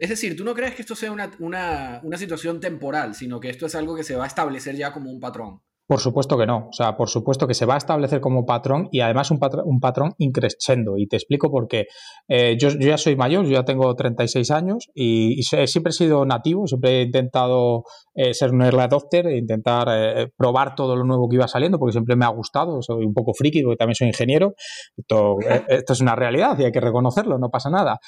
Es 0.00 0.08
decir, 0.08 0.36
¿tú 0.36 0.44
no 0.44 0.54
crees 0.54 0.74
que 0.74 0.82
esto 0.82 0.96
sea 0.96 1.12
una, 1.12 2.00
una 2.02 2.18
situación 2.18 2.60
temporal, 2.60 3.14
sino 3.14 3.38
que 3.38 3.48
esto 3.48 3.66
es 3.66 3.74
algo 3.76 3.94
que 3.94 4.02
se 4.02 4.16
va 4.16 4.24
a 4.24 4.26
establecer 4.26 4.74
ya 4.74 4.92
como 4.92 5.10
un 5.10 5.20
patrón? 5.20 5.60
Por 5.86 6.00
supuesto 6.00 6.38
que 6.38 6.46
no. 6.46 6.68
O 6.68 6.72
sea, 6.72 6.96
por 6.96 7.10
supuesto 7.10 7.46
que 7.46 7.52
se 7.52 7.66
va 7.66 7.74
a 7.74 7.78
establecer 7.78 8.20
como 8.20 8.46
patrón 8.46 8.88
y 8.90 9.00
además 9.00 9.30
un, 9.30 9.38
patrón, 9.38 9.64
un 9.66 9.80
patrón 9.80 10.14
increscendo. 10.16 10.96
Y 10.96 11.06
te 11.06 11.16
explico 11.16 11.50
por 11.50 11.68
qué. 11.68 11.86
Eh, 12.26 12.56
yo, 12.58 12.70
ya 12.70 12.96
soy 12.96 13.16
mayor, 13.16 13.44
yo 13.44 13.52
ya 13.52 13.64
tengo 13.64 13.94
36 13.94 14.50
años 14.50 14.88
y, 14.94 15.42
siempre 15.42 15.90
he 15.90 15.92
sido 15.92 16.24
nativo, 16.24 16.66
siempre 16.66 17.00
he 17.00 17.02
intentado 17.02 17.84
eh, 18.14 18.34
ser 18.34 18.50
un 18.52 18.62
early 18.62 18.80
adopter, 18.80 19.26
e 19.26 19.38
intentar 19.38 19.88
eh, 19.90 20.28
probar 20.36 20.74
todo 20.74 20.96
lo 20.96 21.04
nuevo 21.04 21.28
que 21.28 21.36
iba 21.36 21.48
saliendo 21.48 21.78
porque 21.78 21.92
siempre 21.92 22.16
me 22.16 22.24
ha 22.24 22.28
gustado. 22.28 22.80
Soy 22.82 23.04
un 23.04 23.14
poco 23.14 23.32
friki 23.34 23.62
porque 23.62 23.76
también 23.76 23.94
soy 23.94 24.08
ingeniero. 24.08 24.54
Esto, 24.96 25.36
esto 25.68 25.92
es 25.92 26.00
una 26.00 26.14
realidad 26.14 26.58
y 26.58 26.64
hay 26.64 26.72
que 26.72 26.80
reconocerlo, 26.80 27.38
no 27.38 27.50
pasa 27.50 27.70
nada. 27.70 27.98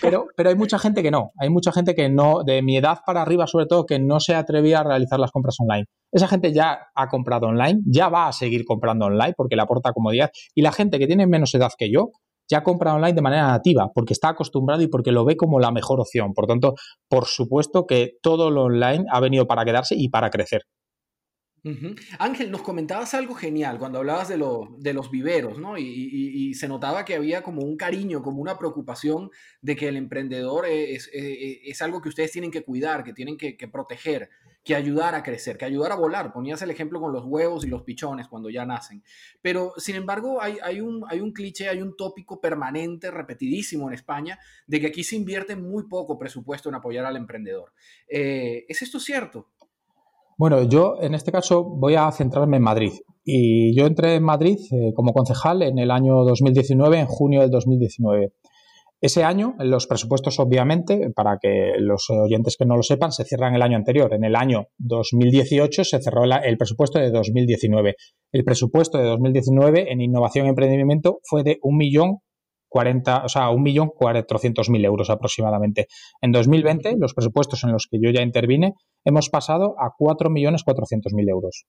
pero, 0.00 0.26
pero 0.36 0.48
hay 0.48 0.56
mucha 0.56 0.78
gente 0.78 1.02
que 1.02 1.10
no. 1.10 1.32
Hay 1.38 1.50
mucha 1.50 1.72
gente 1.72 1.94
que 1.94 2.08
no, 2.08 2.42
de 2.44 2.62
mi 2.62 2.76
edad 2.76 2.98
para 3.06 3.22
arriba 3.22 3.46
sobre 3.46 3.66
todo, 3.66 3.86
que 3.86 3.98
no 3.98 4.20
se 4.20 4.34
atrevía 4.34 4.80
a 4.80 4.84
realizar 4.84 5.18
las 5.18 5.30
compras 5.30 5.56
online. 5.60 5.86
Esa 6.12 6.28
gente 6.28 6.52
ya 6.52 6.88
ha 6.94 7.08
comprado 7.08 7.46
online, 7.46 7.80
ya 7.86 8.08
va 8.08 8.28
a 8.28 8.32
seguir 8.32 8.64
comprando 8.66 9.06
online 9.06 9.32
porque 9.36 9.56
le 9.56 9.62
aporta 9.62 9.92
comodidad. 9.92 10.30
Y 10.54 10.62
la 10.62 10.72
gente 10.72 10.98
que 10.98 11.06
tiene 11.06 11.26
menos 11.26 11.54
edad 11.54 11.70
que 11.76 11.90
yo, 11.90 12.10
ya 12.50 12.62
compra 12.62 12.94
online 12.94 13.14
de 13.14 13.22
manera 13.22 13.48
nativa 13.48 13.90
porque 13.94 14.12
está 14.12 14.30
acostumbrado 14.30 14.82
y 14.82 14.88
porque 14.88 15.12
lo 15.12 15.24
ve 15.24 15.36
como 15.36 15.60
la 15.60 15.70
mejor 15.70 16.00
opción. 16.00 16.34
Por 16.34 16.46
tanto, 16.46 16.74
por 17.08 17.26
supuesto 17.26 17.86
que 17.86 18.18
todo 18.22 18.50
lo 18.50 18.64
online 18.64 19.04
ha 19.10 19.20
venido 19.20 19.46
para 19.46 19.64
quedarse 19.64 19.94
y 19.96 20.08
para 20.08 20.30
crecer. 20.30 20.62
Ángel, 22.18 22.50
nos 22.50 22.62
comentabas 22.62 23.14
algo 23.14 23.34
genial 23.34 23.78
cuando 23.78 23.98
hablabas 23.98 24.28
de, 24.28 24.36
de 24.78 24.92
los 24.92 25.10
viveros, 25.12 25.58
¿no? 25.58 25.78
Y, 25.78 26.54
se 26.54 26.68
notaba 26.68 27.04
que 27.04 27.14
había 27.14 27.42
como 27.42 27.62
un 27.62 27.76
cariño, 27.76 28.22
como 28.22 28.42
una 28.42 28.58
preocupación 28.58 29.30
de 29.62 29.76
que 29.76 29.88
el 29.88 29.96
emprendedor 29.96 30.66
es, 30.66 31.08
algo 31.80 32.02
que 32.02 32.08
ustedes 32.08 32.32
tienen 32.32 32.50
que 32.50 32.64
cuidar, 32.64 33.04
que 33.04 33.12
tienen 33.12 33.36
que, 33.36 33.68
proteger, 33.72 34.28
que 34.64 34.74
ayudar 34.74 35.14
a 35.14 35.22
crecer, 35.22 35.58
que 35.58 35.64
ayudar 35.64 35.92
a 35.92 35.96
volar. 35.96 36.32
Ponías 36.32 36.62
el 36.62 36.70
ejemplo 36.70 37.00
con 37.00 37.12
los 37.12 37.24
huevos 37.24 37.64
y 37.64 37.68
los 37.68 37.82
pichones 37.82 38.28
cuando 38.28 38.48
ya 38.48 38.64
nacen. 38.64 39.02
Pero, 39.40 39.72
sin 39.76 39.96
embargo, 39.96 40.40
hay, 40.40 40.80
un, 40.80 41.04
hay 41.08 41.20
un 41.20 41.32
cliché, 41.32 41.68
hay 41.68 41.82
un 41.82 41.96
tópico 41.96 42.40
permanente, 42.40 43.10
repetidísimo 43.10 43.88
en 43.88 43.94
España, 43.94 44.38
de 44.66 44.80
que 44.80 44.86
aquí 44.88 45.02
se 45.02 45.16
invierte 45.16 45.56
muy 45.56 45.88
poco 45.88 46.18
presupuesto 46.18 46.68
en 46.68 46.76
apoyar 46.76 47.04
al 47.04 47.16
emprendedor. 47.16 47.72
Eh, 48.08 48.64
¿Es 48.68 48.82
esto 48.82 49.00
cierto? 49.00 49.48
Bueno, 50.38 50.62
yo 50.64 50.96
en 51.00 51.14
este 51.14 51.30
caso 51.30 51.64
voy 51.64 51.94
a 51.94 52.10
centrarme 52.12 52.56
en 52.56 52.62
Madrid. 52.62 52.92
Y 53.24 53.76
yo 53.76 53.86
entré 53.86 54.16
en 54.16 54.24
Madrid 54.24 54.58
eh, 54.72 54.92
como 54.94 55.12
concejal 55.12 55.62
en 55.62 55.78
el 55.78 55.90
año 55.90 56.24
2019, 56.24 56.98
en 56.98 57.06
junio 57.06 57.40
del 57.40 57.50
2019. 57.50 58.32
Ese 59.02 59.24
año, 59.24 59.56
los 59.58 59.88
presupuestos, 59.88 60.38
obviamente, 60.38 61.10
para 61.12 61.36
que 61.42 61.72
los 61.76 62.08
oyentes 62.08 62.56
que 62.56 62.64
no 62.64 62.76
lo 62.76 62.84
sepan, 62.84 63.10
se 63.10 63.24
cierran 63.24 63.52
el 63.52 63.62
año 63.62 63.76
anterior. 63.76 64.14
En 64.14 64.22
el 64.22 64.36
año 64.36 64.68
2018 64.78 65.82
se 65.82 66.00
cerró 66.00 66.22
el 66.22 66.56
presupuesto 66.56 67.00
de 67.00 67.10
2019. 67.10 67.96
El 68.30 68.44
presupuesto 68.44 68.98
de 68.98 69.04
2019 69.04 69.90
en 69.90 70.02
innovación 70.02 70.46
y 70.46 70.50
emprendimiento 70.50 71.18
fue 71.28 71.42
de 71.42 71.58
un 71.62 71.78
millón 71.78 72.18
40, 72.68 73.24
o 73.24 73.28
sea, 73.28 73.50
1.400.000 73.50 74.84
euros 74.84 75.10
aproximadamente. 75.10 75.88
En 76.20 76.30
2020, 76.30 76.94
los 76.96 77.12
presupuestos 77.12 77.64
en 77.64 77.72
los 77.72 77.88
que 77.90 77.98
yo 78.00 78.10
ya 78.10 78.22
intervine, 78.22 78.74
hemos 79.04 79.30
pasado 79.30 79.74
a 79.80 79.90
4.400.000 79.98 81.28
euros. 81.28 81.64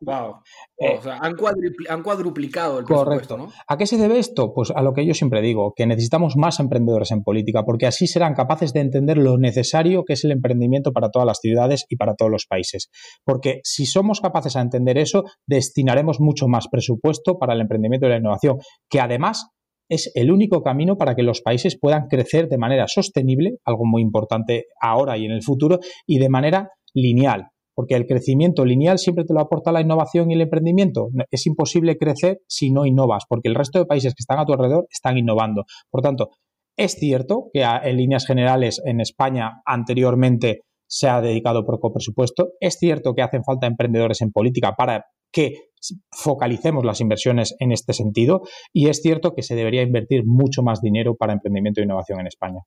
Wow. 0.00 0.36
Eh, 0.78 0.96
o 0.98 1.02
sea, 1.02 1.18
han, 1.18 1.34
cuadruplicado 1.34 2.78
el 2.78 2.84
presupuesto, 2.84 3.36
correcto. 3.36 3.54
¿A 3.66 3.76
qué 3.76 3.86
se 3.86 3.96
debe 3.96 4.18
esto? 4.18 4.52
Pues 4.54 4.70
a 4.70 4.82
lo 4.82 4.92
que 4.92 5.04
yo 5.04 5.12
siempre 5.12 5.42
digo, 5.42 5.72
que 5.74 5.86
necesitamos 5.86 6.36
más 6.36 6.60
emprendedores 6.60 7.10
en 7.10 7.24
política, 7.24 7.64
porque 7.64 7.86
así 7.86 8.06
serán 8.06 8.34
capaces 8.34 8.72
de 8.72 8.80
entender 8.80 9.18
lo 9.18 9.38
necesario 9.38 10.04
que 10.04 10.12
es 10.12 10.24
el 10.24 10.30
emprendimiento 10.30 10.92
para 10.92 11.10
todas 11.10 11.26
las 11.26 11.38
ciudades 11.40 11.84
y 11.88 11.96
para 11.96 12.14
todos 12.14 12.30
los 12.30 12.46
países. 12.46 12.90
Porque 13.24 13.60
si 13.64 13.86
somos 13.86 14.20
capaces 14.20 14.54
de 14.54 14.60
entender 14.60 14.98
eso, 14.98 15.24
destinaremos 15.46 16.20
mucho 16.20 16.46
más 16.46 16.68
presupuesto 16.70 17.38
para 17.38 17.54
el 17.54 17.60
emprendimiento 17.60 18.06
y 18.06 18.10
la 18.10 18.18
innovación, 18.18 18.58
que 18.88 19.00
además 19.00 19.48
es 19.90 20.12
el 20.14 20.30
único 20.30 20.62
camino 20.62 20.96
para 20.96 21.16
que 21.16 21.22
los 21.22 21.40
países 21.40 21.78
puedan 21.80 22.06
crecer 22.08 22.48
de 22.48 22.58
manera 22.58 22.86
sostenible, 22.86 23.56
algo 23.64 23.84
muy 23.84 24.02
importante 24.02 24.66
ahora 24.80 25.16
y 25.16 25.24
en 25.24 25.32
el 25.32 25.42
futuro, 25.42 25.80
y 26.06 26.18
de 26.18 26.28
manera 26.28 26.68
lineal. 26.94 27.48
Porque 27.78 27.94
el 27.94 28.08
crecimiento 28.08 28.64
lineal 28.64 28.98
siempre 28.98 29.24
te 29.24 29.32
lo 29.32 29.38
aporta 29.38 29.70
la 29.70 29.80
innovación 29.80 30.32
y 30.32 30.34
el 30.34 30.40
emprendimiento. 30.40 31.10
Es 31.30 31.46
imposible 31.46 31.96
crecer 31.96 32.40
si 32.48 32.72
no 32.72 32.84
innovas, 32.84 33.22
porque 33.28 33.48
el 33.48 33.54
resto 33.54 33.78
de 33.78 33.86
países 33.86 34.14
que 34.14 34.22
están 34.22 34.40
a 34.40 34.44
tu 34.44 34.52
alrededor 34.52 34.88
están 34.90 35.16
innovando. 35.16 35.62
Por 35.88 36.02
tanto, 36.02 36.30
es 36.76 36.94
cierto 36.94 37.50
que 37.52 37.62
en 37.62 37.96
líneas 37.96 38.26
generales 38.26 38.82
en 38.84 39.00
España 39.00 39.62
anteriormente 39.64 40.62
se 40.88 41.08
ha 41.08 41.20
dedicado 41.20 41.64
poco 41.64 41.92
presupuesto. 41.92 42.48
Es 42.58 42.78
cierto 42.80 43.14
que 43.14 43.22
hacen 43.22 43.44
falta 43.44 43.68
emprendedores 43.68 44.22
en 44.22 44.32
política 44.32 44.74
para 44.76 45.04
que 45.32 45.52
focalicemos 46.10 46.84
las 46.84 47.00
inversiones 47.00 47.54
en 47.60 47.70
este 47.70 47.92
sentido 47.92 48.40
y 48.72 48.88
es 48.88 49.02
cierto 49.02 49.34
que 49.36 49.44
se 49.44 49.54
debería 49.54 49.82
invertir 49.82 50.22
mucho 50.26 50.64
más 50.64 50.80
dinero 50.80 51.14
para 51.14 51.32
emprendimiento 51.32 51.80
e 51.80 51.84
innovación 51.84 52.18
en 52.18 52.26
España. 52.26 52.62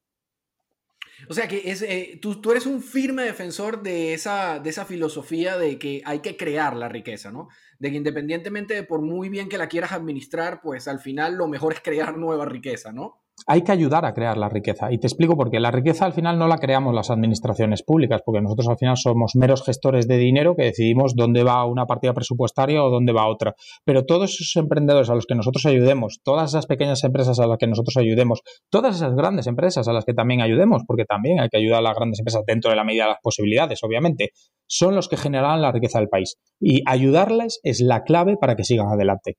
O 1.30 1.34
sea 1.34 1.48
que 1.48 1.72
es, 1.72 1.82
eh, 1.82 2.20
tú, 2.22 2.42
tú, 2.42 2.52
eres 2.52 2.66
un 2.66 2.82
firme 2.82 3.24
defensor 3.24 3.82
de 3.82 4.14
esa, 4.14 4.60
de 4.60 4.70
esa 4.70 4.86
filosofía 4.86 5.58
de 5.58 5.78
que 5.78 6.02
hay 6.06 6.20
que 6.20 6.38
crear 6.38 6.76
la 6.76 6.90
riqueza, 6.90 7.32
¿no? 7.32 7.50
De 7.80 7.92
que 7.92 7.98
independientemente 7.98 8.74
de 8.74 8.84
por 8.84 9.02
muy 9.02 9.30
bien 9.30 9.50
que 9.50 9.58
la 9.58 9.68
quieras 9.68 9.92
administrar, 9.92 10.62
pues 10.62 10.88
al 10.88 11.00
final 11.00 11.36
lo 11.36 11.48
mejor 11.48 11.74
es 11.74 11.82
crear 11.82 12.18
nueva 12.18 12.46
riqueza, 12.46 12.92
¿no? 12.92 13.22
Hay 13.48 13.64
que 13.64 13.72
ayudar 13.72 14.06
a 14.06 14.14
crear 14.14 14.38
la 14.38 14.50
riqueza. 14.50 14.92
Y 14.92 14.98
te 14.98 15.08
explico 15.08 15.36
por 15.36 15.50
qué. 15.50 15.60
La 15.60 15.72
riqueza 15.72 16.06
al 16.06 16.14
final 16.14 16.38
no 16.38 16.48
la 16.48 16.58
creamos 16.58 16.94
las 16.94 17.10
administraciones 17.10 17.84
públicas, 17.84 18.22
porque 18.26 18.42
nosotros 18.42 18.68
al 18.68 18.78
final 18.78 18.98
somos 18.98 19.36
meros 19.36 19.64
gestores 19.64 20.08
de 20.08 20.18
dinero 20.18 20.56
que 20.56 20.64
decidimos 20.64 21.16
dónde 21.16 21.44
va 21.44 21.66
una 21.66 21.86
partida 21.86 22.14
presupuestaria 22.14 22.84
o 22.84 22.90
dónde 22.90 23.14
va 23.14 23.28
otra. 23.28 23.56
Pero 23.86 24.06
todos 24.06 24.32
esos 24.40 24.56
emprendedores 24.56 25.10
a 25.10 25.16
los 25.16 25.26
que 25.26 25.36
nosotros 25.36 25.66
ayudemos, 25.66 26.20
todas 26.24 26.52
esas 26.52 26.66
pequeñas 26.66 27.04
empresas 27.04 27.40
a 27.40 27.48
las 27.48 27.58
que 27.58 27.68
nosotros 27.68 27.98
ayudemos, 27.98 28.42
todas 28.70 28.96
esas 28.96 29.16
grandes 29.16 29.48
empresas 29.48 29.88
a 29.88 29.94
las 29.94 30.06
que 30.06 30.14
también 30.14 30.42
ayudemos, 30.42 30.84
porque 30.86 31.06
también 31.06 31.40
hay 31.40 31.50
que 31.50 31.58
ayudar 31.58 31.80
a 31.80 31.84
las 31.84 31.96
grandes 31.96 32.20
empresas 32.20 32.44
dentro 32.46 32.72
de 32.72 32.78
la 32.78 32.84
medida 32.84 33.04
de 33.04 33.10
las 33.12 33.20
posibilidades, 33.22 33.80
obviamente, 33.84 34.30
son 34.68 34.96
los 34.96 35.10
que 35.10 35.18
generan 35.18 35.62
la 35.62 35.72
riqueza 35.72 36.00
del 36.00 36.10
país. 36.10 36.38
Y 36.60 36.82
ayudarles 36.86 37.60
es 37.64 37.82
la 37.82 38.04
clave 38.04 38.38
para 38.40 38.56
que 38.56 38.64
sigan 38.64 38.88
adelante. 38.88 39.38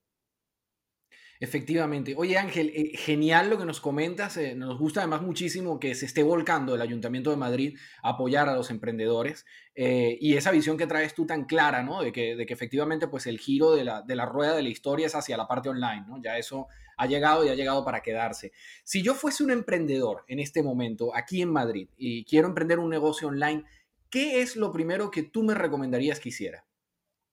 Efectivamente. 1.43 2.15
Oye 2.17 2.39
Ángel, 2.39 2.71
eh, 2.73 2.97
genial 2.97 3.51
lo 3.51 3.59
que 3.59 3.65
nos 3.65 3.81
comentas. 3.81 4.37
Eh, 4.37 4.55
nos 4.55 4.79
gusta 4.79 5.01
además 5.01 5.23
muchísimo 5.23 5.81
que 5.81 5.97
se 5.97 6.07
esté 6.07 6.23
volcando 6.23 6.77
el 6.77 6.81
Ayuntamiento 6.81 7.31
de 7.31 7.37
Madrid 7.37 7.77
a 8.01 8.11
apoyar 8.11 8.49
a 8.49 8.55
los 8.55 8.71
emprendedores 8.71 9.45
eh, 9.75 10.17
y 10.21 10.37
esa 10.37 10.53
visión 10.53 10.77
que 10.77 10.87
traes 10.87 11.15
tú 11.15 11.27
tan 11.27 11.47
clara, 11.47 11.83
¿no? 11.83 12.01
De 12.01 12.13
que, 12.13 12.37
de 12.37 12.47
que 12.47 12.55
efectivamente 12.55 13.09
pues 13.09 13.27
el 13.27 13.41
giro 13.41 13.75
de 13.75 13.83
la, 13.83 14.03
de 14.03 14.15
la, 14.15 14.25
rueda 14.25 14.55
de 14.55 14.63
la 14.63 14.69
historia 14.69 15.07
es 15.07 15.17
hacia 15.17 15.37
la 15.37 15.49
parte 15.49 15.69
online, 15.69 16.05
¿no? 16.07 16.23
Ya 16.23 16.39
eso 16.39 16.69
ha 16.97 17.07
llegado 17.07 17.45
y 17.45 17.49
ha 17.49 17.57
llegado 17.57 17.85
para 17.85 18.03
quedarse. 18.03 18.53
Si 18.85 19.03
yo 19.03 19.13
fuese 19.17 19.43
un 19.43 19.51
emprendedor 19.51 20.23
en 20.29 20.39
este 20.39 20.63
momento 20.63 21.13
aquí 21.13 21.43
en 21.43 21.51
Madrid 21.51 21.89
y 21.97 22.25
quiero 22.25 22.47
emprender 22.47 22.79
un 22.79 22.89
negocio 22.89 23.27
online, 23.27 23.65
¿qué 24.11 24.43
es 24.43 24.55
lo 24.55 24.71
primero 24.71 25.11
que 25.11 25.25
tú 25.25 25.43
me 25.43 25.55
recomendarías 25.55 26.21
que 26.21 26.29
hiciera? 26.29 26.65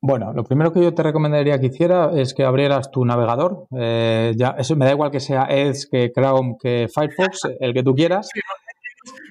Bueno, 0.02 0.32
lo 0.34 0.46
primero 0.46 0.72
que 0.72 0.82
yo 0.82 0.94
te 0.94 1.04
recomendaría 1.04 1.60
que 1.60 1.68
hiciera 1.68 2.12
es 2.16 2.34
que 2.34 2.44
abrieras 2.44 2.90
tu 2.90 3.04
navegador. 3.04 3.68
Eh, 3.78 4.34
ya, 4.38 4.56
eso 4.58 4.78
me 4.78 4.86
da 4.86 4.92
igual 4.92 5.12
que 5.12 5.20
sea 5.20 5.48
Edge, 5.50 5.88
que 5.92 6.12
Chrome, 6.16 6.56
que 6.62 6.88
Firefox, 6.94 7.42
el 7.60 7.74
que 7.74 7.84
tú 7.84 7.94
quieras. 7.94 8.30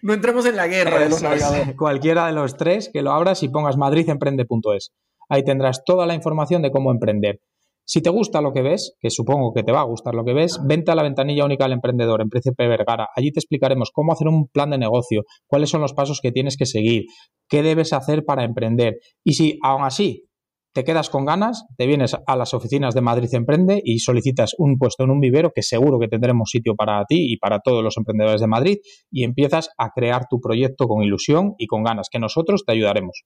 no 0.02 0.12
entremos 0.12 0.44
en 0.44 0.56
la 0.56 0.66
guerra 0.66 0.98
de 0.98 1.08
los 1.08 1.22
navegadores. 1.22 1.74
Cualquiera 1.74 2.26
de 2.26 2.32
los 2.32 2.56
tres, 2.56 2.90
que 2.92 3.00
lo 3.00 3.12
abras 3.12 3.42
y 3.42 3.48
pongas 3.48 3.78
madridemprende.es. 3.78 4.92
Ahí 5.30 5.42
tendrás 5.42 5.84
toda 5.84 6.06
la 6.06 6.14
información 6.14 6.60
de 6.60 6.70
cómo 6.70 6.90
emprender. 6.90 7.40
Si 7.86 8.02
te 8.02 8.10
gusta 8.10 8.42
lo 8.42 8.52
que 8.52 8.60
ves, 8.60 8.94
que 9.00 9.08
supongo 9.08 9.54
que 9.54 9.62
te 9.62 9.72
va 9.72 9.80
a 9.80 9.84
gustar 9.84 10.14
lo 10.14 10.22
que 10.22 10.34
ves, 10.34 10.60
vente 10.66 10.90
a 10.90 10.94
la 10.94 11.02
ventanilla 11.02 11.46
única 11.46 11.64
del 11.64 11.72
emprendedor 11.72 12.20
en 12.20 12.28
Príncipe 12.28 12.68
Vergara. 12.68 13.08
Allí 13.16 13.32
te 13.32 13.40
explicaremos 13.40 13.90
cómo 13.94 14.12
hacer 14.12 14.28
un 14.28 14.48
plan 14.48 14.68
de 14.68 14.76
negocio, 14.76 15.22
cuáles 15.46 15.70
son 15.70 15.80
los 15.80 15.94
pasos 15.94 16.20
que 16.22 16.30
tienes 16.30 16.58
que 16.58 16.66
seguir, 16.66 17.04
qué 17.48 17.62
debes 17.62 17.94
hacer 17.94 18.26
para 18.26 18.44
emprender. 18.44 18.98
Y 19.24 19.32
si 19.32 19.58
aún 19.62 19.84
así 19.84 20.27
te 20.72 20.84
quedas 20.84 21.10
con 21.10 21.24
ganas, 21.24 21.64
te 21.76 21.86
vienes 21.86 22.16
a 22.26 22.36
las 22.36 22.54
oficinas 22.54 22.94
de 22.94 23.00
Madrid 23.00 23.28
Emprende 23.32 23.80
y 23.84 23.98
solicitas 24.00 24.54
un 24.58 24.78
puesto 24.78 25.04
en 25.04 25.10
un 25.10 25.20
vivero 25.20 25.52
que 25.54 25.62
seguro 25.62 25.98
que 25.98 26.08
tendremos 26.08 26.50
sitio 26.50 26.74
para 26.76 27.04
ti 27.04 27.32
y 27.32 27.36
para 27.38 27.60
todos 27.60 27.82
los 27.82 27.96
emprendedores 27.96 28.40
de 28.40 28.46
Madrid 28.46 28.78
y 29.10 29.24
empiezas 29.24 29.70
a 29.78 29.90
crear 29.94 30.26
tu 30.28 30.40
proyecto 30.40 30.86
con 30.86 31.02
ilusión 31.02 31.54
y 31.58 31.66
con 31.66 31.82
ganas, 31.82 32.08
que 32.10 32.18
nosotros 32.18 32.64
te 32.64 32.72
ayudaremos. 32.72 33.24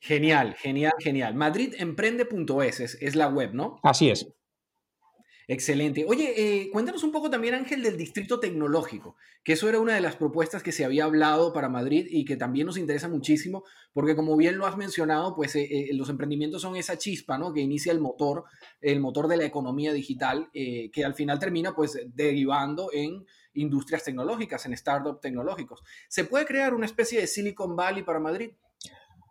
Genial, 0.00 0.54
genial, 0.54 0.92
genial. 0.98 1.34
Madridemprende.es 1.34 2.80
es, 2.80 2.98
es 3.00 3.16
la 3.16 3.28
web, 3.28 3.52
¿no? 3.52 3.78
Así 3.82 4.10
es. 4.10 4.32
Excelente. 5.48 6.04
Oye, 6.08 6.34
eh, 6.36 6.70
cuéntanos 6.72 7.04
un 7.04 7.12
poco 7.12 7.30
también, 7.30 7.54
Ángel, 7.54 7.80
del 7.80 7.96
distrito 7.96 8.40
tecnológico, 8.40 9.14
que 9.44 9.52
eso 9.52 9.68
era 9.68 9.78
una 9.78 9.94
de 9.94 10.00
las 10.00 10.16
propuestas 10.16 10.60
que 10.60 10.72
se 10.72 10.84
había 10.84 11.04
hablado 11.04 11.52
para 11.52 11.68
Madrid 11.68 12.04
y 12.10 12.24
que 12.24 12.36
también 12.36 12.66
nos 12.66 12.76
interesa 12.76 13.08
muchísimo, 13.08 13.62
porque 13.92 14.16
como 14.16 14.36
bien 14.36 14.58
lo 14.58 14.66
has 14.66 14.76
mencionado, 14.76 15.36
pues 15.36 15.54
eh, 15.54 15.68
eh, 15.70 15.94
los 15.94 16.08
emprendimientos 16.08 16.62
son 16.62 16.74
esa 16.74 16.98
chispa, 16.98 17.38
¿no? 17.38 17.52
Que 17.52 17.60
inicia 17.60 17.92
el 17.92 18.00
motor, 18.00 18.42
el 18.80 18.98
motor 18.98 19.28
de 19.28 19.36
la 19.36 19.44
economía 19.44 19.92
digital, 19.92 20.50
que 20.52 21.04
al 21.04 21.14
final 21.14 21.38
termina, 21.38 21.76
pues, 21.76 21.96
derivando 22.12 22.90
en 22.92 23.24
industrias 23.54 24.02
tecnológicas, 24.02 24.66
en 24.66 24.76
startups 24.76 25.20
tecnológicos. 25.20 25.82
¿Se 26.08 26.24
puede 26.24 26.44
crear 26.44 26.74
una 26.74 26.86
especie 26.86 27.20
de 27.20 27.28
Silicon 27.28 27.76
Valley 27.76 28.02
para 28.02 28.18
Madrid? 28.18 28.50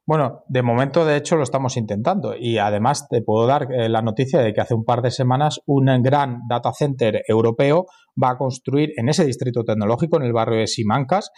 Bueno, 0.07 0.43
de 0.47 0.61
momento, 0.61 1.03
de 1.03 1.17
hecho, 1.17 1.35
lo 1.35 1.43
estamos 1.43 1.77
intentando. 1.77 2.35
Y 2.37 2.59
además 2.59 3.07
te 3.09 3.23
puedo 3.23 3.47
dar 3.47 3.67
eh, 3.71 3.89
la 3.89 4.03
noticia 4.03 4.39
de 4.39 4.53
que 4.53 4.61
hace 4.61 4.75
un 4.75 4.85
par 4.85 5.01
de 5.01 5.09
semanas 5.09 5.59
un 5.65 5.85
gran 6.03 6.41
data 6.47 6.71
center 6.73 7.23
europeo 7.27 7.85
va 8.21 8.31
a 8.31 8.37
construir 8.37 8.91
en 8.97 9.09
ese 9.09 9.25
distrito 9.25 9.63
tecnológico, 9.63 10.17
en 10.17 10.23
el 10.23 10.33
barrio 10.33 10.59
de 10.59 10.67
Simancas, 10.67 11.31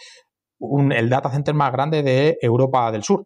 el 0.60 1.08
data 1.08 1.30
center 1.30 1.54
más 1.54 1.72
grande 1.72 2.02
de 2.02 2.36
Europa 2.42 2.92
del 2.92 3.04
Sur. 3.04 3.24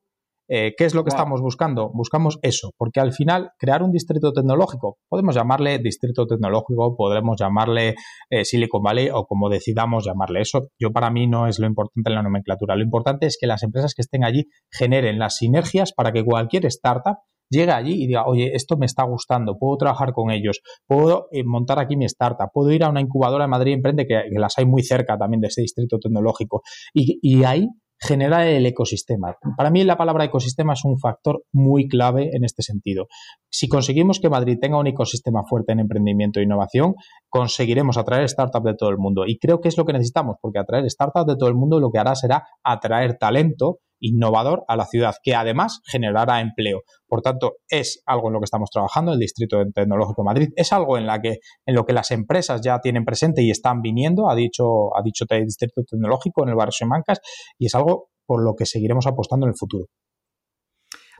Eh, 0.54 0.74
¿Qué 0.76 0.84
es 0.84 0.94
lo 0.94 1.02
que 1.02 1.08
estamos 1.08 1.40
buscando? 1.40 1.90
Buscamos 1.94 2.38
eso, 2.42 2.72
porque 2.76 3.00
al 3.00 3.14
final 3.14 3.52
crear 3.58 3.82
un 3.82 3.90
distrito 3.90 4.34
tecnológico, 4.34 4.98
podemos 5.08 5.34
llamarle 5.34 5.78
distrito 5.78 6.26
tecnológico, 6.26 6.94
podremos 6.94 7.38
llamarle 7.40 7.94
eh, 8.28 8.44
Silicon 8.44 8.82
Valley 8.82 9.08
o 9.08 9.24
como 9.24 9.48
decidamos 9.48 10.04
llamarle 10.04 10.42
eso. 10.42 10.68
Yo 10.78 10.90
para 10.90 11.10
mí 11.10 11.26
no 11.26 11.46
es 11.46 11.58
lo 11.58 11.66
importante 11.66 12.10
en 12.10 12.16
la 12.16 12.22
nomenclatura, 12.22 12.76
lo 12.76 12.82
importante 12.82 13.24
es 13.24 13.38
que 13.40 13.46
las 13.46 13.62
empresas 13.62 13.94
que 13.94 14.02
estén 14.02 14.24
allí 14.24 14.44
generen 14.70 15.18
las 15.18 15.36
sinergias 15.36 15.94
para 15.94 16.12
que 16.12 16.22
cualquier 16.22 16.66
startup 16.66 17.16
llegue 17.48 17.72
allí 17.72 18.04
y 18.04 18.06
diga, 18.08 18.26
oye, 18.26 18.50
esto 18.54 18.76
me 18.76 18.84
está 18.84 19.04
gustando, 19.04 19.56
puedo 19.58 19.78
trabajar 19.78 20.12
con 20.12 20.30
ellos, 20.30 20.60
puedo 20.86 21.28
eh, 21.32 21.44
montar 21.46 21.78
aquí 21.78 21.96
mi 21.96 22.04
startup, 22.04 22.50
puedo 22.52 22.70
ir 22.72 22.84
a 22.84 22.90
una 22.90 23.00
incubadora 23.00 23.44
de 23.44 23.48
Madrid 23.48 23.72
Emprende, 23.72 24.06
que, 24.06 24.24
las 24.32 24.58
hay 24.58 24.66
muy 24.66 24.82
cerca 24.82 25.16
también 25.16 25.40
de 25.40 25.46
ese 25.48 25.62
distrito 25.62 25.98
tecnológico. 25.98 26.60
Y, 26.92 27.18
y 27.22 27.44
ahí 27.44 27.68
generar 28.02 28.46
el 28.46 28.66
ecosistema. 28.66 29.36
Para 29.56 29.70
mí 29.70 29.84
la 29.84 29.96
palabra 29.96 30.24
ecosistema 30.24 30.72
es 30.72 30.84
un 30.84 30.98
factor 30.98 31.44
muy 31.52 31.86
clave 31.88 32.30
en 32.32 32.44
este 32.44 32.62
sentido. 32.62 33.06
Si 33.50 33.68
conseguimos 33.68 34.18
que 34.18 34.28
Madrid 34.28 34.58
tenga 34.60 34.78
un 34.78 34.88
ecosistema 34.88 35.44
fuerte 35.48 35.72
en 35.72 35.80
emprendimiento 35.80 36.40
e 36.40 36.42
innovación, 36.42 36.94
conseguiremos 37.28 37.98
atraer 37.98 38.28
startups 38.28 38.64
de 38.64 38.74
todo 38.74 38.90
el 38.90 38.98
mundo. 38.98 39.24
Y 39.26 39.38
creo 39.38 39.60
que 39.60 39.68
es 39.68 39.78
lo 39.78 39.84
que 39.84 39.92
necesitamos, 39.92 40.36
porque 40.40 40.58
atraer 40.58 40.90
startups 40.90 41.26
de 41.26 41.36
todo 41.36 41.48
el 41.48 41.54
mundo 41.54 41.78
lo 41.78 41.90
que 41.90 41.98
hará 41.98 42.14
será 42.16 42.44
atraer 42.64 43.18
talento 43.18 43.78
innovador 44.02 44.64
a 44.68 44.76
la 44.76 44.84
ciudad, 44.84 45.14
que 45.22 45.34
además 45.34 45.80
generará 45.86 46.40
empleo. 46.40 46.82
Por 47.06 47.22
tanto, 47.22 47.54
es 47.68 48.02
algo 48.04 48.28
en 48.28 48.34
lo 48.34 48.40
que 48.40 48.44
estamos 48.44 48.68
trabajando, 48.70 49.12
el 49.12 49.18
Distrito 49.18 49.62
Tecnológico 49.72 50.22
de 50.22 50.26
Madrid, 50.26 50.48
es 50.56 50.72
algo 50.72 50.98
en, 50.98 51.06
que, 51.22 51.38
en 51.66 51.74
lo 51.74 51.84
que 51.84 51.92
las 51.92 52.10
empresas 52.10 52.60
ya 52.62 52.80
tienen 52.80 53.04
presente 53.04 53.42
y 53.42 53.50
están 53.50 53.80
viniendo, 53.80 54.28
ha 54.28 54.34
dicho, 54.34 54.94
ha 54.96 55.02
dicho 55.02 55.24
el 55.28 55.44
Distrito 55.44 55.82
Tecnológico 55.88 56.42
en 56.42 56.50
el 56.50 56.56
barrio 56.56 56.72
Mancas, 56.86 57.20
y 57.58 57.66
es 57.66 57.74
algo 57.74 58.08
por 58.26 58.44
lo 58.44 58.54
que 58.54 58.66
seguiremos 58.66 59.06
apostando 59.06 59.46
en 59.46 59.50
el 59.50 59.56
futuro. 59.56 59.86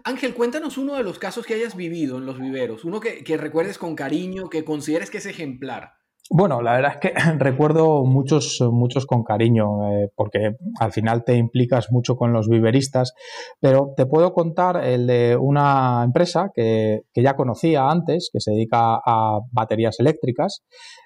Ángel, 0.05 0.35
cuéntanos 0.35 0.79
uno 0.79 0.95
de 0.95 1.05
los 1.05 1.21
casos 1.21 1.47
que 1.47 1.55
hayas 1.55 1.77
vivido 1.77 2.19
en 2.19 2.27
los 2.27 2.41
viveros, 2.41 2.85
uno 2.85 2.99
que, 2.99 3.23
que 3.23 3.37
recuerdes 3.37 3.79
con 3.79 3.95
cariño, 3.95 4.49
que 4.49 4.65
consideres 4.65 5.11
que 5.11 5.19
es 5.19 5.27
ejemplar. 5.27 5.93
Bueno, 6.31 6.63
la 6.63 6.75
verdad 6.75 6.93
es 6.95 6.99
que 6.99 7.13
recuerdo 7.39 8.05
muchos, 8.05 8.61
muchos 8.71 9.07
con 9.07 9.23
cariño, 9.25 9.93
eh, 9.93 10.11
porque 10.15 10.57
al 10.81 10.93
final 10.93 11.25
te 11.25 11.37
implicas 11.37 11.91
mucho 11.91 12.17
con 12.17 12.33
los 12.33 12.49
viveristas, 12.49 13.13
pero 13.61 13.93
te 13.97 14.07
puedo 14.07 14.33
contar 14.33 14.85
el 14.85 15.07
de 15.07 15.37
una 15.37 16.03
empresa 16.05 16.51
que, 16.55 17.03
ya 17.15 17.35
conocía 17.35 17.91
antes, 17.91 18.31
que 18.33 18.41
se 18.41 18.53
dedica 18.53 18.95
a 19.05 19.41
baterías 19.51 19.99
eléctricas. 20.01 20.63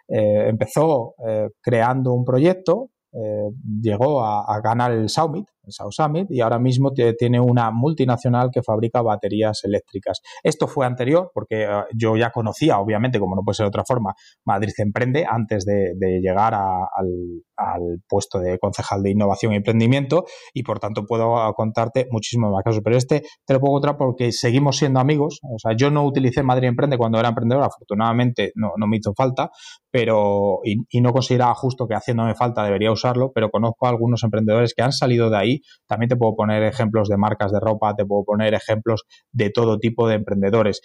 Eh, 0.09 0.49
empezó 0.49 1.15
eh, 1.27 1.49
creando 1.61 2.13
un 2.13 2.25
proyecto, 2.25 2.91
llegó 3.81 4.23
a, 4.23 4.45
a, 4.45 4.61
ganar 4.61 4.93
el 4.93 5.09
Summit, 5.09 5.47
South 5.73 5.93
Summit 5.93 6.31
y 6.31 6.41
ahora 6.41 6.59
mismo 6.59 6.93
tiene 6.93 7.41
una 7.41 7.71
multinacional 7.71 8.51
que 8.53 8.63
fabrica 8.63 9.03
baterías 9.03 9.65
eléctricas. 9.65 10.21
Esto 10.43 10.67
fue 10.67 10.87
anterior 10.87 11.31
porque 11.35 11.65
eh, 11.65 11.69
yo 11.95 12.17
ya 12.17 12.31
conocía, 12.31 12.79
obviamente, 12.79 13.19
como 13.19 13.37
no 13.37 13.43
puede 13.43 13.57
ser 13.57 13.65
de 13.65 13.69
otra 13.69 13.85
forma, 13.85 14.15
Madrid 14.45 14.73
Emprende 14.79 15.27
antes 15.29 15.65
de, 15.65 15.95
llegar 16.21 16.55
al, 16.55 16.87
puesto 18.09 18.39
de 18.39 18.59
concejal 18.59 19.03
de 19.03 19.11
innovación 19.11 19.53
y 19.53 19.57
emprendimiento 19.57 20.25
y 20.53 20.63
por 20.63 20.79
tanto 20.79 21.05
puedo 21.07 21.53
contarte 21.55 22.07
muchísimos 22.11 22.53
más 22.53 22.63
casos. 22.63 22.81
Pero 22.85 22.97
este 22.97 23.23
te 23.45 23.55
lo 23.55 23.61
puedo 23.61 23.75
contar 23.75 23.97
porque 23.97 24.33
seguimos 24.33 24.77
siendo 24.77 25.01
amigos. 25.01 25.41
O 25.43 25.59
sea, 25.59 25.73
yo 25.77 25.91
no 25.91 26.05
utilicé 26.05 26.43
Madrid 26.43 26.69
Emprende 26.69 26.99
cuando 26.99 27.19
era 27.19 27.29
emprendedor, 27.29 27.65
afortunadamente 27.65 28.53
no, 28.55 28.73
me 28.87 28.97
hizo 28.99 29.13
falta, 29.15 29.51
pero 29.91 30.61
y, 30.65 30.77
y 30.91 31.01
no 31.01 31.13
consideraba 31.13 31.55
justo 31.55 31.87
que 31.87 31.95
haciéndome 31.95 32.35
falta 32.35 32.65
debería 32.65 32.93
usarlo, 32.93 33.33
pero 33.35 33.51
conozco 33.51 33.87
a 33.87 33.91
algunos 33.91 34.23
emprendedores 34.23 34.75
que 34.75 34.83
han 34.83 34.93
salido 34.93 35.31
de 35.31 35.37
ahí 35.37 35.56
también 35.87 36.09
te 36.09 36.17
puedo 36.17 36.35
poner 36.35 36.63
ejemplos 36.63 37.09
de 37.09 37.17
marcas 37.17 37.53
de 37.53 37.61
ropa, 37.61 37.95
te 37.95 38.05
puedo 38.05 38.25
poner 38.25 38.55
ejemplos 38.55 39.05
de 39.33 39.51
todo 39.51 39.79
tipo 39.79 40.09
de 40.09 40.17
emprendedores. 40.17 40.81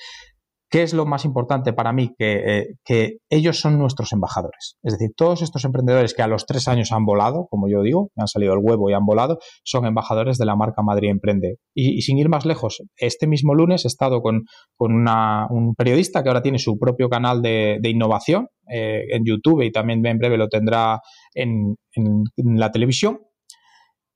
¿Qué 0.72 0.84
es 0.84 0.94
lo 0.94 1.06
más 1.06 1.26
importante 1.26 1.74
para 1.74 1.92
mí? 1.92 2.16
Eh, 2.18 2.76
que, 2.86 3.18
ellos 3.30 3.60
son 3.60 3.78
nuestros 3.78 4.14
embajadores. 4.14 4.78
Es 4.84 4.94
decir, 4.94 5.10
todos 5.18 5.42
estos 5.42 5.66
emprendedores 5.66 6.14
que 6.14 6.22
a 6.22 6.28
los 6.28 6.46
tres 6.46 6.70
años 6.70 6.94
han 6.94 7.04
volado, 7.04 7.48
como 7.50 7.68
yo 7.68 7.82
digo, 7.82 8.10
han 8.16 8.28
salido 8.28 8.54
el 8.54 8.60
huevo 8.64 8.90
y 8.90 8.94
han 8.94 9.06
volado, 9.06 9.40
son 9.66 9.86
embajadores 9.86 10.38
de 10.38 10.46
la 10.46 10.56
marca 10.56 10.82
Madrid 10.82 11.10
Emprende. 11.10 11.58
Y, 11.76 12.02
sin 12.04 12.18
ir 12.18 12.30
más 12.30 12.46
lejos, 12.46 12.82
este 12.96 13.28
mismo 13.28 13.54
lunes 13.54 13.84
he 13.84 13.90
estado 13.90 14.22
con, 14.22 14.46
un 14.80 15.76
periodista 15.76 16.24
que 16.24 16.30
ahora 16.30 16.42
tiene 16.42 16.58
su 16.58 16.80
propio 16.80 17.10
canal 17.10 17.42
de, 17.42 17.82
innovación 17.84 18.48
eh, 18.70 19.04
en 19.12 19.26
YouTube 19.26 19.64
y 19.64 19.72
también 19.74 20.06
en 20.06 20.18
breve 20.20 20.38
lo 20.38 20.48
tendrá 20.48 21.02
en 21.36 21.76
la 22.38 22.72
televisión 22.72 23.20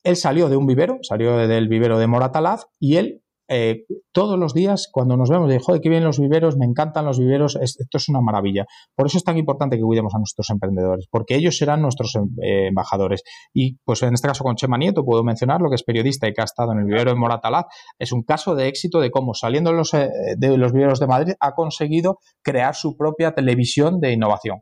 él 0.06 0.16
salió 0.16 0.50
de 0.50 0.56
un 0.56 0.68
vivero, 0.68 1.00
salió 1.02 1.36
del 1.36 1.68
vivero 1.68 1.98
de 1.98 2.08
Moratalaz 2.08 2.68
y 2.80 2.98
él 2.98 3.22
eh, 3.48 3.84
todos 4.12 4.40
los 4.40 4.56
días 4.56 4.90
cuando 4.92 5.18
nos 5.18 5.30
vemos, 5.30 5.50
de 5.50 5.60
joder, 5.60 5.80
qué 5.82 5.90
bien 5.90 6.04
los 6.04 6.20
viveros, 6.20 6.58
me 6.58 6.66
encantan 6.66 7.06
los 7.06 7.20
viveros, 7.20 7.58
esto 7.62 7.98
es 7.98 8.10
una 8.10 8.22
maravilla. 8.22 8.66
Por 8.96 9.06
eso 9.08 9.18
es 9.18 9.24
tan 9.24 9.38
importante 9.38 9.78
que 9.78 9.84
cuidemos 9.84 10.16
a 10.16 10.18
nuestros 10.18 10.50
emprendedores, 10.50 11.08
porque 11.12 11.36
ellos 11.36 11.58
serán 11.58 11.82
nuestros 11.82 12.16
em, 12.16 12.24
eh, 12.42 12.68
embajadores. 12.70 13.24
Y 13.54 13.78
pues 13.84 14.02
en 14.02 14.14
este 14.14 14.28
caso 14.28 14.44
con 14.44 14.56
Chema 14.56 14.78
Nieto 14.78 15.06
puedo 15.06 15.24
mencionar 15.24 15.62
lo 15.62 15.70
que 15.70 15.76
es 15.76 15.84
periodista 15.84 16.28
y 16.28 16.34
que 16.34 16.42
ha 16.42 16.46
estado 16.46 16.72
en 16.72 16.80
el 16.80 16.86
vivero 16.86 17.12
de 17.12 17.18
Moratalaz, 17.18 17.66
es 18.00 18.12
un 18.12 18.24
caso 18.24 18.56
de 18.56 18.68
éxito 18.68 19.00
de 19.00 19.12
cómo 19.12 19.34
saliendo 19.34 19.74
los, 19.74 19.94
eh, 19.94 20.10
de 20.38 20.58
los 20.58 20.74
viveros 20.74 21.00
de 21.00 21.08
Madrid 21.08 21.34
ha 21.40 21.54
conseguido 21.54 22.18
crear 22.44 22.74
su 22.74 22.98
propia 22.98 23.34
televisión 23.34 24.00
de 24.00 24.14
innovación. 24.14 24.62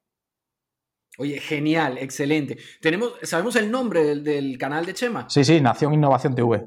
Oye, 1.18 1.40
genial, 1.40 1.98
excelente. 2.00 2.58
Tenemos, 2.82 3.14
¿Sabemos 3.22 3.56
el 3.56 3.70
nombre 3.70 4.04
del, 4.04 4.24
del 4.24 4.58
canal 4.58 4.86
de 4.86 4.94
Chema? 4.94 5.30
Sí, 5.30 5.44
sí, 5.44 5.62
Nación 5.62 5.94
Innovación 5.94 6.34
TV. 6.34 6.66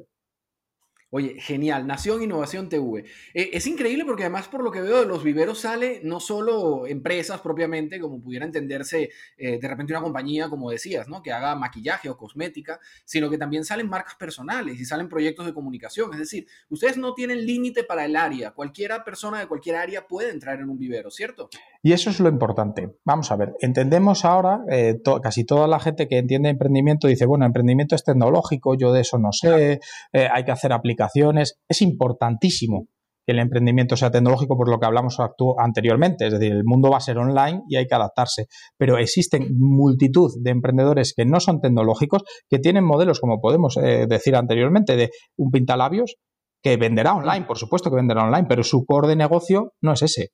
Oye, 1.16 1.36
genial, 1.40 1.86
Nación 1.86 2.22
Innovación 2.22 2.68
TV. 2.68 3.06
Eh, 3.32 3.48
es 3.54 3.66
increíble 3.66 4.04
porque 4.04 4.24
además 4.24 4.48
por 4.48 4.62
lo 4.62 4.70
que 4.70 4.82
veo 4.82 5.00
de 5.00 5.06
los 5.06 5.24
viveros 5.24 5.60
sale 5.60 6.02
no 6.04 6.20
solo 6.20 6.86
empresas 6.86 7.40
propiamente, 7.40 7.98
como 7.98 8.20
pudiera 8.20 8.44
entenderse 8.44 9.08
eh, 9.38 9.58
de 9.58 9.66
repente 9.66 9.94
una 9.94 10.02
compañía, 10.02 10.50
como 10.50 10.70
decías, 10.70 11.08
¿no? 11.08 11.22
que 11.22 11.32
haga 11.32 11.54
maquillaje 11.56 12.10
o 12.10 12.18
cosmética, 12.18 12.80
sino 13.06 13.30
que 13.30 13.38
también 13.38 13.64
salen 13.64 13.88
marcas 13.88 14.16
personales 14.16 14.78
y 14.78 14.84
salen 14.84 15.08
proyectos 15.08 15.46
de 15.46 15.54
comunicación. 15.54 16.12
Es 16.12 16.18
decir, 16.18 16.48
ustedes 16.68 16.98
no 16.98 17.14
tienen 17.14 17.46
límite 17.46 17.82
para 17.82 18.04
el 18.04 18.14
área. 18.14 18.50
Cualquiera 18.50 19.02
persona 19.02 19.40
de 19.40 19.46
cualquier 19.46 19.76
área 19.76 20.06
puede 20.06 20.30
entrar 20.30 20.60
en 20.60 20.68
un 20.68 20.76
vivero, 20.76 21.10
¿cierto? 21.10 21.48
Y 21.82 21.94
eso 21.94 22.10
es 22.10 22.20
lo 22.20 22.28
importante. 22.28 22.98
Vamos 23.06 23.32
a 23.32 23.36
ver, 23.36 23.54
entendemos 23.60 24.26
ahora, 24.26 24.60
eh, 24.70 25.00
casi 25.22 25.44
toda 25.44 25.66
la 25.66 25.80
gente 25.80 26.08
que 26.08 26.18
entiende 26.18 26.50
emprendimiento 26.50 27.08
dice, 27.08 27.24
bueno, 27.24 27.46
emprendimiento 27.46 27.94
es 27.94 28.04
tecnológico, 28.04 28.74
yo 28.74 28.92
de 28.92 29.00
eso 29.00 29.16
no 29.16 29.32
sé, 29.32 29.80
hay 30.12 30.44
que 30.44 30.50
hacer 30.50 30.74
aplicaciones 30.74 31.05
es 31.14 31.82
importantísimo 31.82 32.88
que 33.26 33.32
el 33.32 33.40
emprendimiento 33.40 33.96
sea 33.96 34.10
tecnológico 34.10 34.56
por 34.56 34.70
lo 34.70 34.78
que 34.78 34.86
hablamos 34.86 35.18
anteriormente, 35.58 36.26
es 36.26 36.32
decir, 36.32 36.52
el 36.52 36.64
mundo 36.64 36.90
va 36.90 36.98
a 36.98 37.00
ser 37.00 37.18
online 37.18 37.62
y 37.68 37.76
hay 37.76 37.86
que 37.86 37.94
adaptarse, 37.94 38.46
pero 38.78 38.98
existen 38.98 39.48
multitud 39.58 40.30
de 40.40 40.50
emprendedores 40.50 41.12
que 41.14 41.26
no 41.26 41.40
son 41.40 41.60
tecnológicos, 41.60 42.22
que 42.48 42.60
tienen 42.60 42.84
modelos, 42.84 43.20
como 43.20 43.40
podemos 43.40 43.76
eh, 43.78 44.06
decir 44.08 44.36
anteriormente, 44.36 44.96
de 44.96 45.10
un 45.36 45.50
pintalabios 45.50 46.16
que 46.62 46.76
venderá 46.76 47.14
online, 47.14 47.46
por 47.46 47.58
supuesto 47.58 47.90
que 47.90 47.96
venderá 47.96 48.22
online, 48.22 48.46
pero 48.48 48.62
su 48.62 48.84
core 48.86 49.08
de 49.08 49.16
negocio 49.16 49.72
no 49.82 49.92
es 49.92 50.02
ese. 50.02 50.28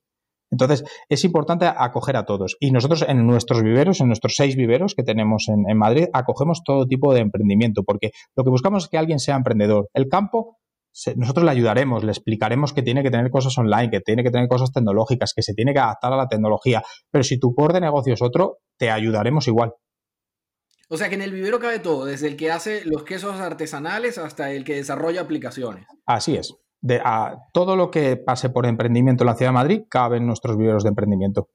Entonces, 0.50 0.84
es 1.08 1.24
importante 1.24 1.64
acoger 1.64 2.14
a 2.14 2.26
todos. 2.26 2.58
Y 2.60 2.72
nosotros 2.72 3.06
en 3.08 3.26
nuestros 3.26 3.62
viveros, 3.62 4.02
en 4.02 4.08
nuestros 4.08 4.34
seis 4.36 4.54
viveros 4.54 4.94
que 4.94 5.02
tenemos 5.02 5.48
en, 5.48 5.64
en 5.66 5.78
Madrid, 5.78 6.08
acogemos 6.12 6.62
todo 6.62 6.84
tipo 6.86 7.14
de 7.14 7.20
emprendimiento, 7.20 7.84
porque 7.84 8.10
lo 8.36 8.44
que 8.44 8.50
buscamos 8.50 8.84
es 8.84 8.90
que 8.90 8.98
alguien 8.98 9.18
sea 9.18 9.36
emprendedor. 9.36 9.88
El 9.94 10.08
campo 10.08 10.58
nosotros 11.16 11.44
le 11.44 11.50
ayudaremos, 11.50 12.04
le 12.04 12.12
explicaremos 12.12 12.72
que 12.72 12.82
tiene 12.82 13.02
que 13.02 13.10
tener 13.10 13.30
cosas 13.30 13.56
online, 13.58 13.90
que 13.90 14.00
tiene 14.00 14.22
que 14.22 14.30
tener 14.30 14.48
cosas 14.48 14.72
tecnológicas, 14.72 15.32
que 15.34 15.42
se 15.42 15.54
tiene 15.54 15.72
que 15.72 15.80
adaptar 15.80 16.12
a 16.12 16.16
la 16.16 16.28
tecnología, 16.28 16.82
pero 17.10 17.24
si 17.24 17.38
tu 17.38 17.54
core 17.54 17.74
de 17.74 17.80
negocio 17.80 18.14
es 18.14 18.22
otro, 18.22 18.58
te 18.78 18.90
ayudaremos 18.90 19.48
igual. 19.48 19.72
O 20.88 20.98
sea 20.98 21.08
que 21.08 21.14
en 21.14 21.22
el 21.22 21.32
vivero 21.32 21.58
cabe 21.58 21.78
todo, 21.78 22.04
desde 22.04 22.28
el 22.28 22.36
que 22.36 22.50
hace 22.50 22.84
los 22.84 23.02
quesos 23.04 23.40
artesanales 23.40 24.18
hasta 24.18 24.52
el 24.52 24.62
que 24.62 24.74
desarrolla 24.74 25.22
aplicaciones. 25.22 25.86
Así 26.04 26.36
es. 26.36 26.54
De, 26.82 27.00
a, 27.02 27.38
todo 27.54 27.76
lo 27.76 27.90
que 27.90 28.16
pase 28.16 28.50
por 28.50 28.66
emprendimiento 28.66 29.24
en 29.24 29.28
la 29.28 29.34
ciudad 29.34 29.52
de 29.52 29.54
Madrid 29.54 29.82
cabe 29.88 30.18
en 30.18 30.26
nuestros 30.26 30.58
viveros 30.58 30.82
de 30.82 30.90
emprendimiento. 30.90 31.48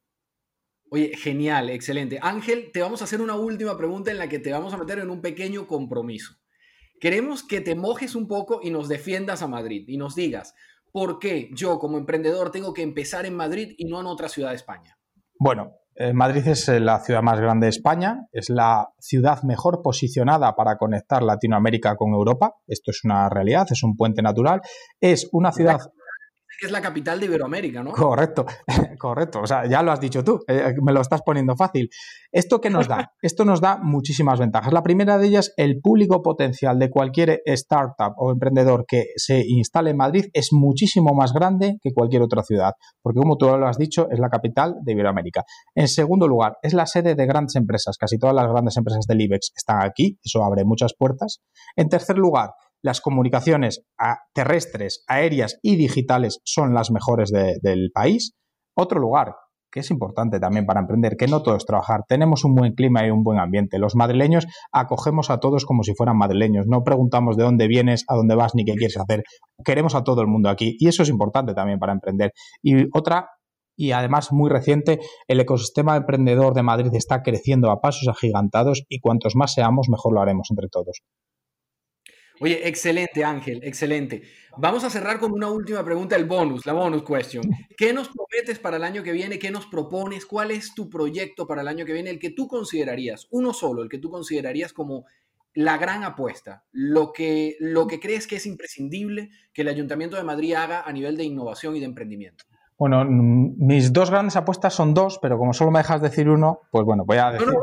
Oye, 0.90 1.12
genial, 1.16 1.70
excelente. 1.70 2.18
Ángel, 2.22 2.72
te 2.72 2.82
vamos 2.82 3.02
a 3.02 3.04
hacer 3.04 3.22
una 3.22 3.36
última 3.36 3.78
pregunta 3.78 4.10
en 4.10 4.18
la 4.18 4.30
que 4.30 4.40
te 4.40 4.52
vamos 4.52 4.74
a 4.74 4.78
meter 4.78 5.00
en 5.00 5.10
un 5.10 5.22
pequeño 5.22 5.68
compromiso. 5.68 6.34
Queremos 7.00 7.44
que 7.44 7.62
te 7.62 7.76
mojes 7.76 8.16
un 8.16 8.28
poco 8.28 8.60
y 8.64 8.72
nos 8.72 8.88
defiendas 8.88 9.42
a 9.42 9.48
Madrid 9.48 9.86
y 9.88 9.98
nos 9.98 10.16
digas 10.16 10.56
por 10.92 11.20
qué 11.20 11.50
yo 11.54 11.80
como 11.80 11.98
emprendedor 11.98 12.52
tengo 12.52 12.74
que 12.74 12.82
empezar 12.82 13.26
en 13.26 13.36
Madrid 13.36 13.74
y 13.78 13.86
no 13.86 14.00
en 14.00 14.08
otra 14.08 14.30
ciudad 14.30 14.50
de 14.50 14.56
España. 14.56 14.98
Bueno, 15.40 15.74
eh, 16.00 16.14
Madrid 16.14 16.48
es 16.48 16.70
eh, 16.70 16.80
la 16.80 17.00
ciudad 17.00 17.22
más 17.22 17.40
grande 17.40 17.66
de 17.66 17.70
España, 17.70 18.28
es 18.32 18.50
la 18.50 18.90
ciudad 19.00 19.44
mejor 19.44 19.82
posicionada 19.84 20.56
para 20.56 20.78
conectar 20.78 21.24
Latinoamérica 21.24 21.96
con 21.96 22.14
Europa. 22.14 22.54
Esto 22.68 22.92
es 22.92 23.04
una 23.04 23.30
realidad, 23.30 23.68
es 23.70 23.84
un 23.84 23.96
puente 23.96 24.22
natural. 24.22 24.62
Es 25.00 25.28
una 25.32 25.52
ciudad 25.52 25.80
es 26.62 26.72
la 26.72 26.82
capital 26.82 27.20
de 27.20 27.28
Iberoamérica, 27.28 27.84
¿no? 27.84 27.92
Correcto, 27.92 28.46
correcto. 29.00 29.42
O 29.42 29.48
sea, 29.48 29.66
ya 29.66 29.84
lo 29.84 29.92
has 29.92 30.00
dicho 30.00 30.24
tú, 30.24 30.40
eh, 30.48 30.74
me 30.82 30.92
lo 30.92 31.02
estás 31.02 31.22
poniendo 31.22 31.56
fácil. 31.56 31.90
¿Esto 32.32 32.60
qué 32.60 32.70
nos 32.70 32.88
da? 32.88 33.12
Esto 33.22 33.46
nos 33.46 33.62
da 33.62 33.78
muchísimas 33.82 34.40
ventajas. 34.40 34.74
La 34.74 34.84
primera 34.84 35.18
de 35.18 35.28
ellas, 35.28 35.54
el 35.58 35.80
público 35.82 36.22
potencial 36.22 36.80
de 36.80 36.90
cualquier 36.90 37.42
startup 37.46 38.14
o 38.18 38.32
emprendedor 38.32 38.86
que 38.88 39.06
se 39.16 39.44
instale 39.48 39.92
en 39.92 39.98
Madrid 39.98 40.26
es 40.34 40.50
muchísimo 40.52 41.14
más 41.14 41.34
grande 41.34 41.78
que 41.82 41.94
cualquier 41.94 42.22
otra 42.22 42.44
ciudad, 42.44 42.74
porque 43.02 43.20
como 43.20 43.38
tú 43.38 43.46
lo 43.46 43.68
has 43.68 43.78
dicho, 43.78 44.08
es 44.10 44.20
la 44.20 44.30
capital 44.30 44.76
de 44.82 44.94
Iberoamérica. 44.94 45.44
En 45.76 45.88
segundo 45.88 46.28
lugar, 46.28 46.58
es 46.62 46.74
la 46.74 46.86
sede 46.86 47.16
de 47.16 47.26
grandes 47.26 47.56
empresas. 47.56 47.98
Casi 47.98 48.18
todas 48.18 48.36
las 48.36 48.48
grandes 48.48 48.78
empresas 48.78 49.06
del 49.08 49.22
IBEX 49.22 49.52
están 49.56 49.84
aquí, 49.84 50.18
eso 50.24 50.44
abre 50.44 50.66
muchas 50.66 50.94
puertas. 50.98 51.42
En 51.76 51.90
tercer 51.90 52.18
lugar, 52.18 52.52
las 52.84 53.02
comunicaciones 53.02 53.84
terrestres, 54.34 55.04
aéreas 55.08 55.60
y 55.62 55.76
digitales 55.76 56.40
son 56.44 56.74
las 56.74 56.92
mejores 56.92 57.32
del 57.32 57.90
país. 57.94 58.34
Otro 58.76 59.00
lugar 59.00 59.36
que 59.72 59.82
es 59.82 59.92
importante 59.92 60.40
también 60.40 60.66
para 60.66 60.80
emprender, 60.80 61.18
que 61.18 61.28
no 61.28 61.44
todo 61.44 61.56
es 61.56 61.66
trabajar. 61.66 62.02
Tenemos 62.08 62.46
un 62.46 62.56
buen 62.56 62.74
clima 62.74 63.06
y 63.06 63.10
un 63.10 63.24
buen 63.24 63.40
ambiente. 63.40 63.80
Los 63.80 63.96
madrileños 63.96 64.48
acogemos 64.72 65.30
a 65.30 65.40
todos 65.40 65.66
como 65.66 65.84
si 65.84 65.94
fueran 65.94 66.18
madrileños. 66.18 66.66
No 66.68 66.84
preguntamos 66.84 67.36
de 67.36 67.44
dónde 67.44 67.68
vienes, 67.68 68.06
a 68.08 68.16
dónde 68.16 68.36
vas 68.36 68.56
ni 68.56 68.64
qué 68.64 68.74
quieres 68.76 68.98
hacer. 68.98 69.24
Queremos 69.64 69.96
a 69.96 70.04
todo 70.04 70.22
el 70.22 70.28
mundo 70.28 70.50
aquí 70.50 70.76
y 70.80 70.88
eso 70.88 71.04
es 71.04 71.10
importante 71.10 71.54
también 71.54 71.80
para 71.80 71.94
emprender. 71.94 72.32
Y 72.64 72.86
otra 72.98 73.30
y 73.80 73.92
además 73.92 74.32
muy 74.32 74.50
reciente, 74.50 75.00
el 75.28 75.40
ecosistema 75.40 75.96
emprendedor 75.96 76.56
de 76.56 76.64
Madrid 76.64 76.90
está 76.96 77.22
creciendo 77.22 77.70
a 77.70 77.80
pasos 77.80 78.08
agigantados 78.08 78.84
y 78.90 79.00
cuantos 79.00 79.36
más 79.36 79.54
seamos, 79.54 79.88
mejor 79.90 80.16
lo 80.16 80.22
haremos 80.22 80.48
entre 80.50 80.68
todos. 80.68 81.02
Oye, 82.40 82.68
excelente 82.68 83.24
Ángel, 83.24 83.62
excelente. 83.64 84.24
Vamos 84.58 84.84
a 84.84 84.90
cerrar 84.90 85.20
con 85.20 85.32
una 85.32 85.50
última 85.50 85.84
pregunta, 85.84 86.16
el 86.16 86.26
bonus, 86.26 86.66
la 86.66 86.74
bonus 86.74 87.04
question. 87.04 87.44
¿Qué 87.78 87.94
nos 87.94 88.10
prometes 88.10 88.60
para 88.60 88.78
el 88.78 88.84
año 88.84 89.04
que 89.04 89.12
viene? 89.12 89.40
¿Qué 89.40 89.52
nos 89.52 89.68
propones? 89.68 90.26
¿Cuál 90.26 90.52
es 90.52 90.74
tu 90.74 90.90
proyecto 90.90 91.46
para 91.48 91.62
el 91.62 91.68
año 91.68 91.86
que 91.86 91.94
viene? 91.94 92.10
El 92.10 92.20
que 92.20 92.32
tú 92.32 92.48
considerarías, 92.48 93.28
uno 93.32 93.54
solo, 93.54 93.84
el 93.84 93.90
que 93.90 94.00
tú 94.00 94.10
considerarías 94.10 94.74
como 94.74 95.06
la 95.54 95.78
gran 95.78 96.04
apuesta, 96.04 96.64
lo 96.72 97.12
que, 97.12 97.56
lo 97.60 97.88
que 97.88 98.00
crees 98.00 98.28
que 98.28 98.36
es 98.36 98.46
imprescindible 98.46 99.32
que 99.54 99.64
el 99.64 99.70
Ayuntamiento 99.70 100.16
de 100.16 100.24
Madrid 100.24 100.54
haga 100.54 100.82
a 100.82 100.92
nivel 100.92 101.18
de 101.18 101.24
innovación 101.24 101.76
y 101.76 101.80
de 101.80 101.86
emprendimiento. 101.86 102.46
Bueno, 102.78 103.04
mis 103.06 103.92
dos 103.92 104.12
grandes 104.12 104.36
apuestas 104.36 104.76
son 104.76 104.94
dos, 104.94 105.18
pero 105.20 105.40
como 105.40 105.54
solo 105.54 105.72
me 105.72 105.80
dejas 105.80 106.00
decir 106.00 106.30
uno, 106.30 106.62
pues 106.72 106.86
bueno, 106.86 107.06
voy 107.06 107.18
a 107.18 107.32
decir... 107.32 107.48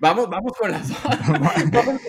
Vamos, 0.00 0.28
vamos 0.28 0.52
con 0.52 0.70
las 0.70 0.86
dos. 0.86 0.98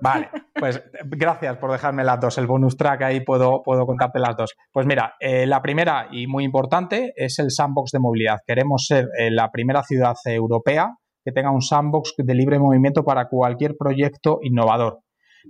Vale, 0.00 0.30
pues 0.54 0.82
gracias 1.04 1.56
por 1.58 1.72
dejarme 1.72 2.04
las 2.04 2.20
dos. 2.20 2.38
El 2.38 2.46
bonus 2.46 2.76
track 2.76 3.02
ahí 3.02 3.20
puedo, 3.20 3.62
puedo 3.62 3.86
contarte 3.86 4.18
las 4.18 4.36
dos. 4.36 4.54
Pues 4.72 4.86
mira, 4.86 5.14
eh, 5.20 5.46
la 5.46 5.62
primera 5.62 6.08
y 6.10 6.26
muy 6.26 6.44
importante 6.44 7.12
es 7.16 7.38
el 7.38 7.50
sandbox 7.50 7.92
de 7.92 7.98
movilidad. 8.00 8.38
Queremos 8.46 8.86
ser 8.86 9.08
eh, 9.18 9.30
la 9.30 9.50
primera 9.50 9.82
ciudad 9.82 10.14
europea 10.24 10.96
que 11.24 11.32
tenga 11.32 11.52
un 11.52 11.62
sandbox 11.62 12.14
de 12.18 12.34
libre 12.34 12.58
movimiento 12.58 13.04
para 13.04 13.28
cualquier 13.28 13.76
proyecto 13.78 14.38
innovador. 14.42 15.00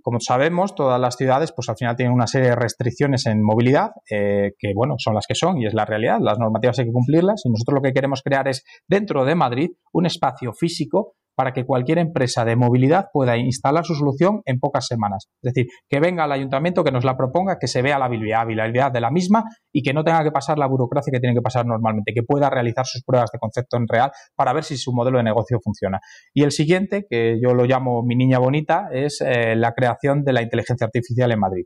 Como 0.02 0.20
sabemos, 0.20 0.74
todas 0.74 0.98
las 0.98 1.16
ciudades, 1.16 1.52
pues 1.52 1.68
al 1.68 1.76
final 1.76 1.96
tienen 1.96 2.14
una 2.14 2.26
serie 2.26 2.50
de 2.50 2.56
restricciones 2.56 3.26
en 3.26 3.42
movilidad, 3.42 3.90
eh, 4.10 4.52
que 4.58 4.72
bueno, 4.74 4.94
son 4.98 5.14
las 5.14 5.26
que 5.26 5.34
son 5.34 5.58
y 5.58 5.66
es 5.66 5.74
la 5.74 5.84
realidad. 5.84 6.18
Las 6.20 6.38
normativas 6.38 6.78
hay 6.78 6.86
que 6.86 6.92
cumplirlas 6.92 7.42
y 7.44 7.50
nosotros 7.50 7.76
lo 7.76 7.82
que 7.82 7.92
queremos 7.92 8.22
crear 8.22 8.48
es, 8.48 8.64
dentro 8.88 9.24
de 9.24 9.34
Madrid, 9.34 9.70
un 9.92 10.06
espacio 10.06 10.52
físico 10.52 11.14
para 11.34 11.52
que 11.52 11.64
cualquier 11.64 11.98
empresa 11.98 12.44
de 12.44 12.56
movilidad 12.56 13.06
pueda 13.12 13.36
instalar 13.36 13.84
su 13.84 13.94
solución 13.94 14.42
en 14.44 14.58
pocas 14.58 14.86
semanas. 14.86 15.28
Es 15.42 15.54
decir, 15.54 15.66
que 15.88 16.00
venga 16.00 16.24
al 16.24 16.32
ayuntamiento, 16.32 16.84
que 16.84 16.92
nos 16.92 17.04
la 17.04 17.16
proponga, 17.16 17.58
que 17.58 17.66
se 17.66 17.82
vea 17.82 17.98
la 17.98 18.08
viabilidad 18.08 18.92
de 18.92 19.00
la 19.00 19.10
misma 19.10 19.44
y 19.72 19.82
que 19.82 19.92
no 19.92 20.04
tenga 20.04 20.22
que 20.22 20.30
pasar 20.30 20.58
la 20.58 20.66
burocracia 20.66 21.10
que 21.12 21.20
tiene 21.20 21.34
que 21.34 21.42
pasar 21.42 21.66
normalmente, 21.66 22.12
que 22.14 22.22
pueda 22.22 22.50
realizar 22.50 22.84
sus 22.86 23.02
pruebas 23.02 23.30
de 23.32 23.38
concepto 23.38 23.76
en 23.76 23.86
real 23.88 24.10
para 24.36 24.52
ver 24.52 24.64
si 24.64 24.76
su 24.76 24.92
modelo 24.92 25.18
de 25.18 25.24
negocio 25.24 25.58
funciona. 25.62 26.00
Y 26.34 26.42
el 26.42 26.52
siguiente, 26.52 27.06
que 27.08 27.38
yo 27.42 27.54
lo 27.54 27.64
llamo 27.64 28.02
mi 28.02 28.16
niña 28.16 28.38
bonita, 28.38 28.88
es 28.92 29.20
eh, 29.20 29.56
la 29.56 29.72
creación 29.72 30.24
de 30.24 30.32
la 30.32 30.42
inteligencia 30.42 30.86
artificial 30.86 31.32
en 31.32 31.40
Madrid. 31.40 31.64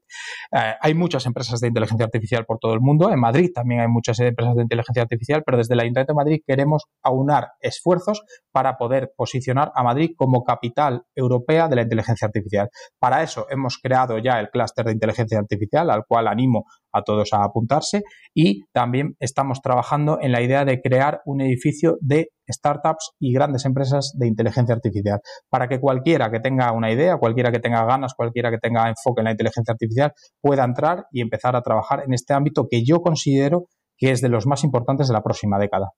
Eh, 0.53 0.75
hay 0.81 0.95
muchas 0.95 1.27
empresas 1.27 1.61
de 1.61 1.69
inteligencia 1.69 2.05
artificial 2.05 2.45
por 2.47 2.59
todo 2.59 2.75
el 2.75 2.81
mundo. 2.81 3.11
En 3.11 3.21
Madrid 3.21 3.51
también 3.55 3.81
hay 3.81 3.89
muchas 3.89 4.19
empresas 4.21 4.55
de 4.55 4.63
inteligencia 4.63 5.03
artificial, 5.03 5.43
pero 5.45 5.59
desde 5.59 5.75
el 5.75 5.81
Ayuntamiento 5.81 6.13
de 6.13 6.17
Madrid 6.17 6.41
queremos 6.47 6.85
aunar 7.03 7.49
esfuerzos 7.61 8.23
para 8.53 8.77
poder 8.77 9.13
posicionar 9.17 9.56
a 9.59 9.83
Madrid 9.83 10.11
como 10.17 10.45
capital 10.45 11.03
europea 11.15 11.69
de 11.69 11.77
la 11.77 11.83
inteligencia 11.83 12.27
artificial. 12.27 12.69
Para 12.99 13.23
eso 13.23 13.47
hemos 13.51 13.79
creado 13.79 14.19
ya 14.19 14.39
el 14.41 14.49
clúster 14.51 14.85
de 14.85 14.93
inteligencia 14.93 15.39
artificial, 15.39 15.91
al 15.91 16.05
cual 16.07 16.29
animo 16.29 16.65
a 16.93 17.03
todos 17.03 17.33
a 17.33 17.45
apuntarse, 17.45 18.03
y 18.35 18.65
también 18.73 19.17
estamos 19.21 19.61
trabajando 19.61 20.19
en 20.21 20.33
la 20.33 20.41
idea 20.43 20.65
de 20.65 20.81
crear 20.81 21.21
un 21.27 21.41
edificio 21.41 21.97
de 22.01 22.29
startups 22.51 23.13
y 23.19 23.33
grandes 23.33 23.65
empresas 23.65 24.13
de 24.17 24.29
inteligencia 24.29 24.75
artificial, 24.75 25.21
para 25.51 25.69
que 25.69 25.81
cualquiera 25.81 26.31
que 26.31 26.41
tenga 26.41 26.73
una 26.73 26.91
idea, 26.91 27.17
cualquiera 27.19 27.53
que 27.53 27.59
tenga 27.59 27.85
ganas, 27.85 28.15
cualquiera 28.15 28.51
que 28.51 28.59
tenga 28.59 28.89
enfoque 28.89 29.21
en 29.21 29.25
la 29.25 29.31
inteligencia 29.33 29.73
artificial, 29.73 30.13
pueda 30.41 30.65
entrar 30.65 31.07
y 31.11 31.21
empezar 31.21 31.57
a 31.57 31.63
trabajar 31.63 32.05
en 32.07 32.15
este 32.15 32.35
ámbito 32.35 32.67
que 32.71 32.85
yo 32.85 33.01
considero 33.01 33.67
que 33.99 34.11
es 34.11 34.21
de 34.21 34.29
los 34.29 34.47
más 34.47 34.65
importantes 34.65 35.09
de 35.09 35.15
la 35.15 35.23
próxima 35.23 35.59
década. 35.59 35.91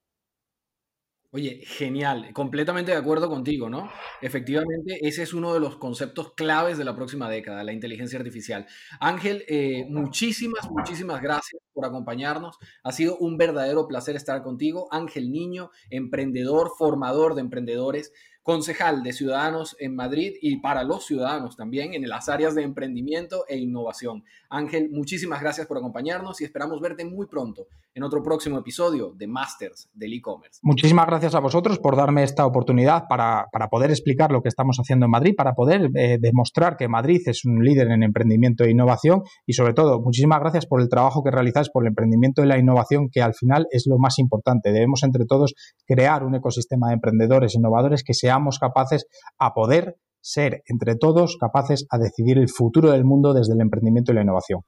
Oye, 1.31 1.61
genial, 1.67 2.33
completamente 2.33 2.91
de 2.93 2.97
acuerdo 2.97 3.29
contigo, 3.29 3.69
¿no? 3.69 3.91
Efectivamente, 4.23 4.99
ese 5.07 5.23
es 5.23 5.35
uno 5.35 5.53
de 5.53 5.61
los 5.61 5.77
conceptos 5.77 6.33
claves 6.33 6.79
de 6.79 6.87
la 6.87 6.97
próxima 6.97 7.29
década, 7.29 7.62
la 7.64 7.75
inteligencia 7.75 8.19
artificial. 8.19 8.67
Ángel, 8.99 9.45
eh, 9.47 9.85
muchísimas, 9.91 10.71
muchísimas 10.71 11.21
gracias 11.21 11.61
por 11.75 11.85
acompañarnos. 11.85 12.57
Ha 12.83 12.93
sido 12.93 13.19
un 13.19 13.37
verdadero 13.37 13.87
placer 13.87 14.17
estar 14.17 14.43
contigo. 14.43 14.88
Ángel 14.91 15.31
Niño, 15.31 15.71
emprendedor, 15.91 16.71
formador 16.79 17.35
de 17.35 17.43
emprendedores 17.43 18.11
concejal 18.42 19.03
de 19.03 19.12
Ciudadanos 19.12 19.77
en 19.79 19.94
Madrid 19.94 20.33
y 20.40 20.57
para 20.57 20.83
los 20.83 21.05
ciudadanos 21.05 21.57
también 21.57 21.92
en 21.94 22.09
las 22.09 22.29
áreas 22.29 22.55
de 22.55 22.62
emprendimiento 22.62 23.44
e 23.48 23.59
innovación. 23.59 24.24
Ángel, 24.48 24.88
muchísimas 24.90 25.40
gracias 25.40 25.66
por 25.66 25.77
acompañarnos 25.77 26.40
y 26.40 26.44
esperamos 26.44 26.81
verte 26.81 27.05
muy 27.05 27.27
pronto 27.27 27.66
en 27.94 28.05
otro 28.05 28.22
próximo 28.22 28.59
episodio 28.59 29.12
de 29.14 29.27
Masters 29.27 29.90
del 29.92 30.14
e-commerce. 30.14 30.61
Muchísimas 30.62 31.07
gracias 31.07 31.35
a 31.35 31.40
vosotros 31.40 31.79
por 31.79 31.96
darme 31.96 32.22
esta 32.22 32.46
oportunidad 32.46 33.05
para, 33.09 33.48
poder 33.70 33.90
explicar 33.90 34.31
lo 34.31 34.40
que 34.40 34.48
estamos 34.48 34.79
haciendo 34.79 35.07
en 35.07 35.11
Madrid, 35.11 35.35
para 35.37 35.53
poder 35.53 35.90
eh, 35.94 36.18
demostrar 36.20 36.77
que 36.77 36.88
Madrid 36.88 37.20
es 37.27 37.44
un 37.44 37.64
líder 37.64 37.90
en 37.90 38.03
emprendimiento 38.03 38.64
e 38.64 38.70
innovación 38.70 39.22
y 39.46 39.55
sobre 39.55 39.74
todo 39.74 40.01
muchísimas 40.01 40.40
gracias 40.40 40.64
por 40.64 40.81
el 40.81 40.88
trabajo 40.88 41.22
que 41.22 41.31
realizáis 41.31 41.70
por 41.70 41.85
el 41.85 41.88
emprendimiento 41.88 42.42
y 42.42 42.46
la 42.46 42.59
innovación 42.59 43.09
que 43.11 43.20
al 43.20 43.35
final 43.35 43.66
es 43.70 43.87
lo 43.87 43.98
más 43.98 44.18
importante. 44.18 44.72
Debemos 44.72 45.03
entre 45.03 45.27
todos 45.27 45.55
crear 45.87 46.24
un 46.24 46.35
ecosistema 46.37 46.88
de 46.88 46.94
emprendedores 46.94 47.55
innovadores 47.55 48.05
que 48.05 48.14
sea 48.14 48.38
capaces 48.59 49.07
a 49.38 49.55
poder 49.55 49.96
ser 50.20 50.62
entre 50.66 50.96
todos 50.96 51.37
capaces 51.40 51.87
a 51.90 51.98
decidir 51.98 52.38
el 52.38 52.48
futuro 52.48 52.90
del 52.90 53.05
mundo 53.05 53.33
desde 53.35 53.55
el 53.55 53.61
emprendimiento 53.61 54.12
y 54.12 54.16
la 54.16 54.22
innovación. 54.22 54.61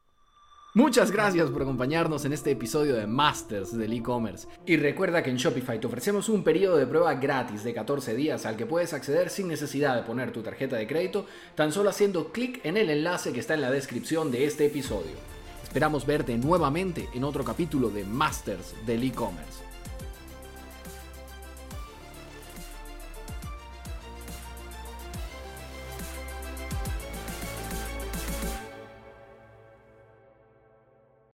Muchas 0.73 1.11
gracias 1.11 1.51
por 1.51 1.63
acompañarnos 1.63 2.25
en 2.25 2.33
este 2.33 2.53
episodio 2.53 2.95
de 2.95 3.09
Masters 3.09 3.77
del 3.77 3.93
e-commerce. 3.93 4.47
Y 4.67 4.77
recuerda 4.77 5.21
que 5.21 5.31
en 5.31 5.37
Shopify 5.37 5.81
te 5.81 5.89
ofrecemos 5.89 6.29
un 6.29 6.45
periodo 6.45 6.77
de 6.77 6.87
prueba 6.87 7.15
gratis 7.15 7.65
de 7.65 7.75
14 7.75 8.15
días 8.15 8.47
al 8.47 8.57
que 8.57 8.67
puedes 8.67 8.93
acceder 8.93 9.31
sin 9.31 9.49
necesidad 9.49 9.97
de 9.97 10.05
poner 10.05 10.31
tu 10.31 10.43
tarjeta 10.43 10.77
de 10.77 10.87
crédito, 10.87 11.27
tan 11.57 11.73
solo 11.73 11.91
haciendo 11.91 12.31
clic 12.31 12.65
en 12.65 12.77
el 12.77 12.89
enlace 12.89 13.33
que 13.33 13.41
está 13.41 13.55
en 13.55 13.63
la 13.63 13.71
descripción 13.73 14.31
de 14.31 14.45
este 14.45 14.67
episodio. 14.67 15.17
Esperamos 15.65 16.07
verte 16.07 16.39
nuevamente 16.39 17.09
en 17.15 17.25
otro 17.25 17.43
capítulo 17.43 17.91
de 17.91 18.05
Masters 18.05 18.75
del 18.87 19.03
e-commerce. 19.03 19.70